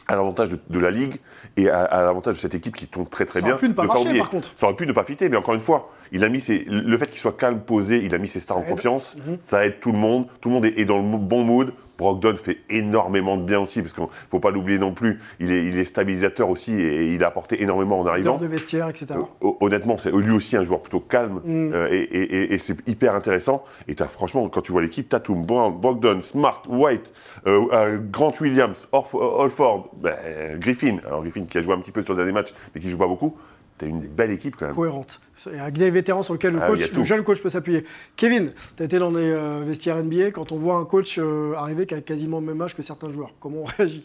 [0.09, 1.21] à l'avantage de, de la Ligue
[1.59, 3.53] et à, à l'avantage de cette équipe qui tombe très très Ça bien.
[3.55, 4.21] aurait pu ne pas marcher, oublier.
[4.21, 4.49] par contre.
[4.57, 6.97] Ça aurait pu ne pas fitter, mais encore une fois, il a mis ses, le
[6.99, 8.71] fait qu'il soit calme, posé, il a mis ses stars Ça en aide.
[8.71, 9.37] confiance, Mhm.
[9.41, 10.27] ça aide tout le monde.
[10.41, 11.73] Tout le monde est, est dans le bon mood.
[11.99, 15.19] Brogdon fait énormément de bien aussi, parce qu'il ne faut pas l'oublier non plus.
[15.41, 18.37] Il est, il est stabilisateur aussi et, il a apporté énormément en arrivant.
[18.37, 19.15] de vestiaire, etc.
[19.17, 21.71] Euh, hon- honnêtement, c'est lui aussi un joueur plutôt calme Mm.
[21.73, 23.65] euh, et, et- et- et c'est hyper intéressant.
[23.89, 27.11] Et t'as- franchement, quand tu vois l'équipe, Tatum, Brown, Bogdan, Smart, White,
[27.47, 30.99] euh, Grant Williams, Orf- Holford, ben, Griffin.
[31.07, 32.99] Alors Griffin qui a joué un petit peu sur le dernier match, mais qui joue
[32.99, 33.35] pas beaucoup.
[33.79, 34.75] T'as une belle équipe quand même.
[34.75, 35.21] cohérente.
[35.35, 37.85] C'est un des vétérans sur lequel le, Ah coach, le jeune coach peut s'appuyer.
[38.17, 40.31] Kevin, tu as été dans les euh, vestiaires NBA.
[40.31, 43.11] Quand on voit un coach euh, arriver qui a quasiment le même âge que certains
[43.11, 44.05] joueurs, comment on réagit?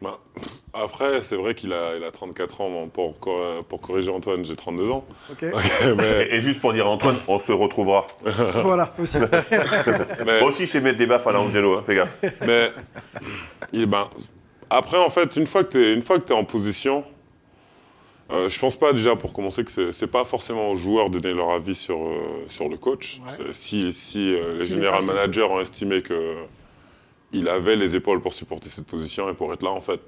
[0.00, 0.18] Bah,
[0.72, 2.70] après, c'est vrai qu'il a, il a 34 ans.
[2.70, 5.04] Bon, pour, cor- pour corriger Antoine, j'ai 32 ans.
[5.30, 5.44] Ok.
[5.98, 8.06] mais, Et, et juste pour dire à Antoine, on se retrouvera.
[8.64, 9.18] Voilà, aussi.
[10.26, 12.16] mais- Aussi chez mettre des baffes à la Angelo, hein, fais gaffe.
[12.46, 12.70] Mais
[13.72, 14.08] il- ben,
[14.70, 17.04] après, en fait, une fois que tu es, en position,
[18.32, 21.34] euh, je pense pas déjà pour commencer que c'est- pas forcément aux joueurs de donner
[21.34, 22.18] leur avis sur, euh,
[22.48, 23.20] sur le coach.
[23.38, 23.46] Ouais.
[23.52, 26.34] Si, si euh, les général managers ont estimé que
[27.32, 30.00] il avait les épaules pour supporter cette position et pour être là, en fait.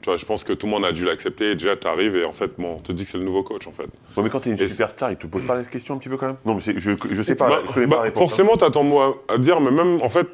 [0.00, 1.54] Tu vois, je pense que tout le monde a dû l'accepter.
[1.54, 3.66] Déjà, tu arrives et en fait, bon, on te dit que c'est le nouveau coach,
[3.68, 3.84] en fait.
[4.16, 6.08] Ouais, mais quand t'es une Et- superstar, il te pose pas la question un petit
[6.08, 6.36] peu quand même?
[6.44, 8.22] Non, mais je, je sais pas, Bah, je connais bah, pas la réponse.
[8.22, 8.26] hein.
[8.26, 10.26] Forcément, tu attends moi à dire, mais même en fait,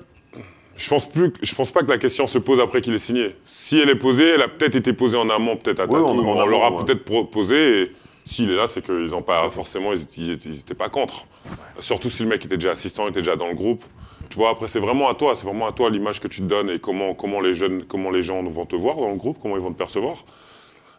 [0.79, 3.35] je pense plus, je pense pas que la question se pose après qu'il est signé.
[3.45, 6.11] Si elle est posée, elle a peut-être été posée en amont, peut-être à Tatum, en
[6.15, 6.85] on amont, leur a ouais.
[6.85, 7.83] peut-être pro- posé.
[7.83, 7.93] Et
[8.25, 11.27] s'il est là, c'est qu'ils ont pas forcément, ils, ils, ils étaient pas contre.
[11.81, 13.85] Surtout si le mec était déjà assistant, était déjà dans le groupe.
[14.31, 16.47] Tu vois, après c'est vraiment à toi, c'est vraiment à toi l'image que tu te
[16.47, 19.39] donnes et comment, comment les jeunes, comment les gens vont te voir dans le groupe,
[19.43, 20.25] comment ils vont te percevoir.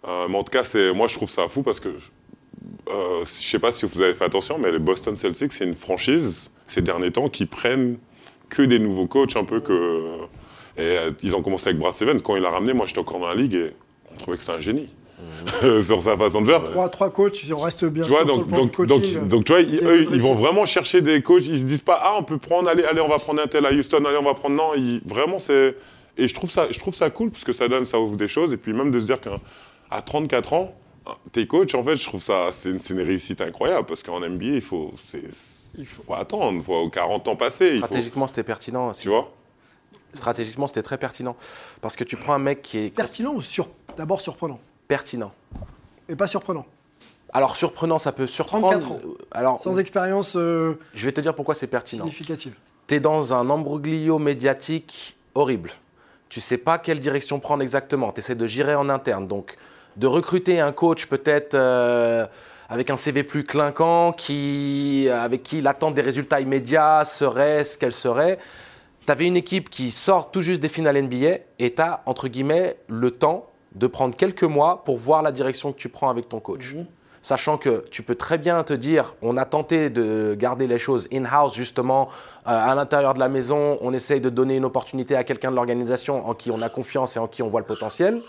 [0.07, 3.25] Euh, mais en tout cas, c'est, moi je trouve ça fou parce que euh, je
[3.29, 6.81] sais pas si vous avez fait attention, mais les Boston Celtics, c'est une franchise ces
[6.81, 7.97] derniers temps qui prennent
[8.49, 10.03] que des nouveaux coachs un peu que.
[10.77, 12.19] Et euh, ils ont commencé avec Brad Stevens.
[12.23, 13.71] Quand il l'a ramené, moi j'étais encore dans la ligue et
[14.13, 14.89] on trouvait que c'était un génie
[15.81, 16.63] sur sa façon de faire.
[16.63, 19.13] trois, trois coachs, on reste bien Tu vois, sûr sur donc, le donc, coaching.
[19.15, 21.45] donc, euh, donc, tu vois, ils, eux, vont vraiment chercher des coachs.
[21.45, 23.65] Ils se disent pas, ah, on peut prendre, allez, allez, on va prendre un tel
[23.65, 24.55] à Houston, allez, on va prendre.
[24.55, 25.75] Non, ils- vraiment, c'est.
[26.17, 28.27] Et je trouve, ça, je trouve ça cool parce que ça donne, ça ouvre des
[28.29, 28.53] choses.
[28.53, 29.39] Et puis même de se dire qu'à
[29.91, 30.73] à 34 ans,
[31.33, 34.45] t'es coach, en fait, je trouve ça, c'est une, une réussite incroyable parce qu'en NBA,
[34.45, 34.91] il faut,
[35.77, 37.79] il faut attendre, il faut 40 ans passés.
[37.79, 39.03] faut- Stratégiquement, c'était pertinent aussi.
[39.03, 39.31] tu vois
[40.13, 41.35] Stratégiquement, c'était très pertinent.
[41.81, 43.67] Parce que tu prends un mec qui est Pertinent ou sur...
[43.97, 45.31] d'abord surprenant pertinent.
[46.07, 46.65] Et pas surprenant.
[47.31, 48.69] Alors, surprenant, ça peut surprendre.
[48.71, 48.99] 34 ans.
[49.31, 52.05] Alors, Sans expérience euh, je vais te dire pourquoi c'est pertinent.
[52.05, 52.55] significative.
[52.87, 55.69] tu es dans un embroglio médiatique horrible.
[56.29, 58.11] Tu sais pas quelle direction prendre exactement.
[58.11, 59.27] Tu essaies de gérer en interne.
[59.27, 59.57] Donc,
[59.95, 62.25] de recruter un coach peut-être euh,
[62.69, 67.93] avec un CV plus clinquant, qui, avec qui l'attente des résultats immédiats serait ce qu'elle
[67.93, 68.37] serait.
[69.05, 72.27] Tu avais une équipe qui sort tout juste des finales NBA et tu as, entre
[72.27, 76.29] guillemets, le temps de prendre quelques mois pour voir la direction que tu prends avec
[76.29, 76.75] ton coach.
[77.21, 81.07] Sachant que tu peux très bien te dire, on a tenté de garder les choses
[81.11, 82.07] in-house justement,
[82.47, 85.55] euh, à l'intérieur de la maison, on essaye de donner une opportunité à quelqu'un de
[85.55, 88.21] l'organisation en qui on a confiance et en qui on voit le potentiel.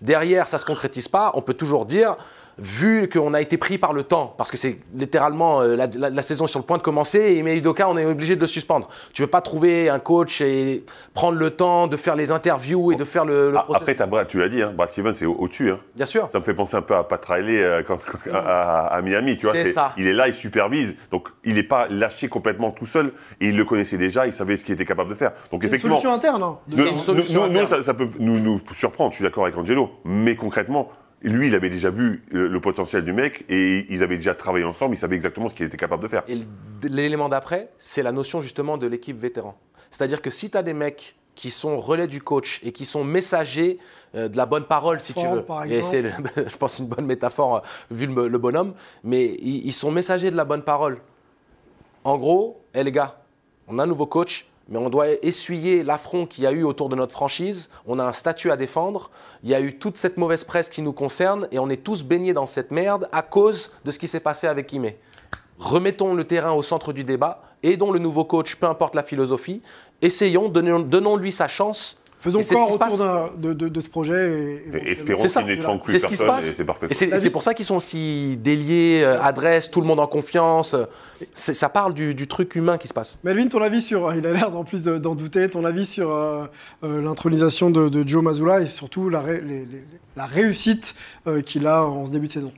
[0.00, 2.16] Derrière, ça ne se concrétise pas, on peut toujours dire,
[2.58, 6.10] vu qu'on a été pris par le temps, parce que c'est littéralement euh, la, la-
[6.10, 8.40] la saison est sur le point de commencer, et mais Udoka, on est obligé de
[8.40, 8.88] le suspendre.
[9.12, 10.84] Tu ne peux pas trouver un coach et
[11.14, 14.00] prendre le temps de faire les interviews et de faire le, le Ah, processus.
[14.00, 15.70] Après, tu l'as dit, hein, Brad Stevens, c'est au- au-dessus.
[15.70, 15.78] hein.
[15.94, 16.28] Bien sûr.
[16.32, 19.36] Ça me fait penser un peu à Pat Riley euh, quand- quand- à, Miami.
[19.36, 19.92] Tu vois, ça.
[19.96, 20.94] Il est là, il supervise.
[21.10, 23.12] Donc, il n'est pas lâché complètement tout seul.
[23.40, 25.32] Et il le connaissait déjà, il savait ce qu'il était capable de faire.
[25.52, 25.94] Donc, C'est une effectivement.
[25.96, 26.42] solution interne.
[26.42, 26.58] hein.
[26.68, 27.66] nous- C'est une solution nous- nous, interne.
[27.66, 29.90] ça, ça peut nous, nous surprendre, je suis d'accord avec Angelo.
[30.04, 30.90] Mais concrètement,
[31.22, 34.94] lui, il avait déjà vu le, potentiel du mec et ils avaient déjà travaillé ensemble,
[34.94, 36.22] il savait exactement ce qu'il était capable de faire.
[36.28, 36.38] Et
[36.82, 39.58] l'élément d'après, c'est la notion justement de l'équipe vétéran.
[39.90, 43.04] C'est-à-dire que si tu as des mecs qui sont relais du coach et qui sont
[43.04, 43.78] messagers
[44.16, 45.42] euh, de la bonne parole, si tu veux.
[45.42, 46.02] par Et c'est,
[46.36, 47.60] je pense, une bonne métaphore euh,
[47.92, 48.74] vu le, le bonhomme.
[49.04, 50.98] Mais ils, ils sont messagers de la bonne parole.
[52.02, 53.20] En gros, hé les gars,
[53.68, 56.88] on a un nouveau coach, mais on doit essuyer l'affront qu'il y a eu autour
[56.88, 57.68] de notre franchise.
[57.86, 59.10] On a un statut à défendre.
[59.42, 62.02] Il y a eu toute cette mauvaise presse qui nous concerne et on est tous
[62.04, 64.90] baignés dans cette merde à cause de ce qui s'est passé avec Ime.
[65.58, 69.62] Remettons le terrain au centre du débat, aidons le nouveau coach, peu importe la philosophie,
[70.02, 71.98] essayons, donnons- donnons-lui sa chance.
[72.20, 74.62] Faisons corps autour de, de- de ce projet.
[74.72, 76.48] Et, Et espérons qu'il trompe plus C'est ce qui se passe.
[76.48, 76.86] et c'est parfait.
[76.90, 80.74] Et c'est pour ça qu'ils sont aussi déliés, euh, adresse, tout le monde en confiance.
[81.32, 83.18] Ça parle du, du truc humain qui se passe.
[83.24, 86.10] Melvin, ton avis sur, il a l'air en plus de- d'en douter, ton avis sur
[86.12, 86.46] euh,
[86.84, 89.84] euh, l'intronisation de, de Joe Mazzulla et surtout la, ré- les- les-
[90.16, 90.96] la réussite
[91.28, 92.52] euh, qu'il a en ce début de saison?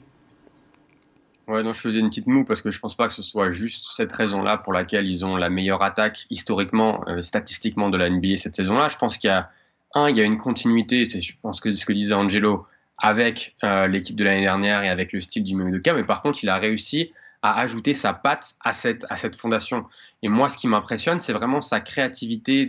[1.50, 3.50] Ouais, non, je faisais une petite moue parce que je pense pas que ce soit
[3.50, 8.08] juste cette raison-là pour laquelle ils ont la meilleure attaque historiquement, euh, statistiquement de la
[8.08, 8.88] NBA cette saison-là.
[8.88, 9.50] Je pense qu'il y a
[9.94, 13.56] un, il y a une continuité, c'est je pense que ce que disait Angelo avec
[13.64, 16.48] euh, l'équipe de l'année dernière et avec le style du Udoka, mais par contre, il
[16.48, 17.10] a réussi
[17.42, 19.86] à ajouter sa patte à cette, à cette fondation.
[20.22, 22.68] Et moi, ce qui m'impressionne, c'est vraiment sa créativité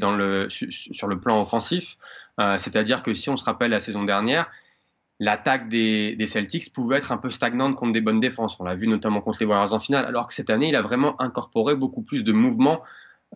[0.49, 1.97] sur le plan offensif.
[2.39, 4.49] Euh, C'est-à-dire que si on se rappelle la saison dernière,
[5.21, 8.59] l'attaque des, des Celtics pouvait être un peu stagnante contre des bonnes défenses.
[8.59, 10.81] On l'a vu notamment contre les Warriors en finale, alors que cette année, il a
[10.81, 12.81] vraiment incorporé beaucoup plus de mouvements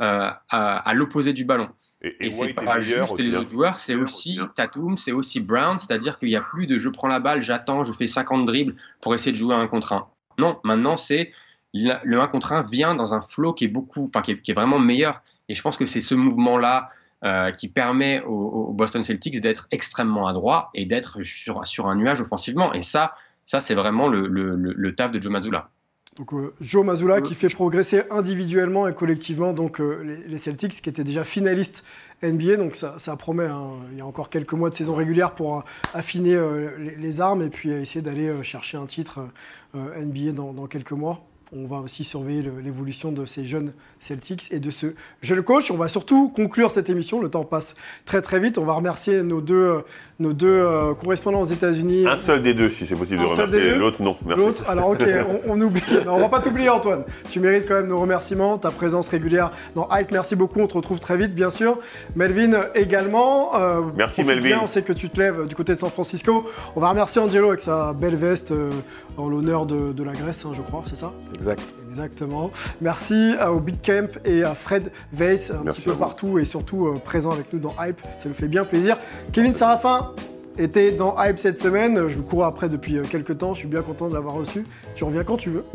[0.01, 1.69] euh, à, à l'opposé du ballon.
[2.01, 3.39] Et, Et, et c'est pas juste aussi, les hein.
[3.39, 6.89] autres joueurs, c'est aussi Tatum, c'est aussi Brown, c'est-à-dire qu'il n'y a plus de je
[6.89, 10.07] prends la balle, j'attends, je fais 50 dribbles pour essayer de jouer un contre un.
[10.39, 11.29] Non, maintenant c'est
[11.75, 14.49] le 1 contre 1 vient dans un flow qui est beaucoup, enfin qui est, qui
[14.49, 15.21] est vraiment meilleur.
[15.49, 16.89] Et je pense que c'est ce mouvement-là
[17.25, 21.95] euh, qui permet aux, aux Boston Celtics d'être extrêmement adroit et d'être sur, sur un
[21.95, 22.71] nuage offensivement.
[22.73, 23.13] Et ça,
[23.45, 25.69] ça c'est vraiment le, le, le- le taf de Joe Mazzulla.
[26.17, 30.81] Donc euh, Joe Mazzulla qui fait progresser individuellement et collectivement donc euh, les, les Celtics
[30.81, 31.83] qui étaient déjà finalistes
[32.23, 33.71] NBA donc ça, ça promet hein.
[33.91, 35.61] il y a encore quelques mois de saison régulière pour euh,
[35.93, 39.27] affiner euh, les, les armes et puis euh, essayer d'aller euh, chercher un titre
[39.75, 41.19] euh, NBA dans, dans quelques mois.
[41.57, 44.87] On va aussi surveiller le- l'évolution de ces jeunes Celtics et de ce
[45.21, 45.71] jeune coach.
[45.71, 47.21] On va surtout conclure cette émission.
[47.21, 48.57] Le temps passe très très vite.
[48.57, 49.81] On va remercier nos deux, euh,
[50.19, 52.05] nos deux euh, correspondants aux États-Unis.
[52.07, 53.75] Un seul des deux, si c'est possible de Un des remercier.
[53.75, 54.17] L'autre, non.
[54.25, 54.43] Merci.
[54.43, 55.01] L'autre, alors ok,
[55.47, 55.81] on, on oublie.
[56.05, 57.03] Non, on va pas t'oublier Antoine.
[57.29, 60.11] Tu mérites quand même nos remerciements, ta présence régulière dans Hype.
[60.11, 61.79] Merci beaucoup, on te retrouve très vite bien sûr.
[62.17, 63.55] Melvin également.
[63.55, 64.41] euh, Merci, Melvin.
[64.45, 66.45] bien, on sait que tu te lèves du côté de San Francisco.
[66.75, 68.71] On va remercier Angelo avec sa belle veste euh,
[69.17, 71.13] en l'honneur de, de la Grèce, hein, je crois, c'est ça?
[71.45, 71.75] Exact.
[71.89, 72.51] Exactement.
[72.81, 76.87] Merci au Big Camp et à Fred Weiss, un Merci petit peu partout et surtout
[76.87, 78.01] euh, présent avec nous dans Hype.
[78.17, 78.97] Ça nous fait bien plaisir.
[79.31, 80.11] Kevin Sarafin
[80.57, 82.07] était dans Hype cette semaine.
[82.07, 83.53] Je vous cours après depuis euh, quelques temps.
[83.53, 84.65] Je suis bien content de l'avoir reçu.
[84.95, 85.65] Tu reviens quand tu veux.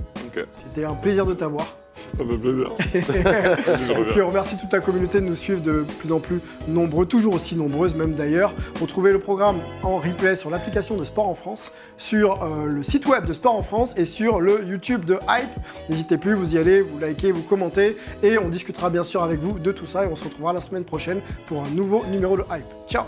[0.68, 1.79] C'était un plaisir de t'avoir.
[2.16, 2.74] Ça fait plaisir.
[4.10, 7.34] Puis on remercie toute ta communauté de nous suivre de plus en plus nombreux, toujours
[7.34, 8.52] aussi nombreuses même d'ailleurs.
[8.80, 13.06] Retrouvez le programme en replay sur l'application de Sport en France, sur euh, le site
[13.06, 15.50] web de Sport en France et sur le YouTube de Hype.
[15.88, 19.40] N'hésitez plus, vous y allez, vous likez, vous commentez et on discutera bien sûr avec
[19.40, 22.36] vous de tout ça et on se retrouvera la semaine prochaine pour un nouveau numéro
[22.36, 22.66] de Hype.
[22.88, 23.04] Ciao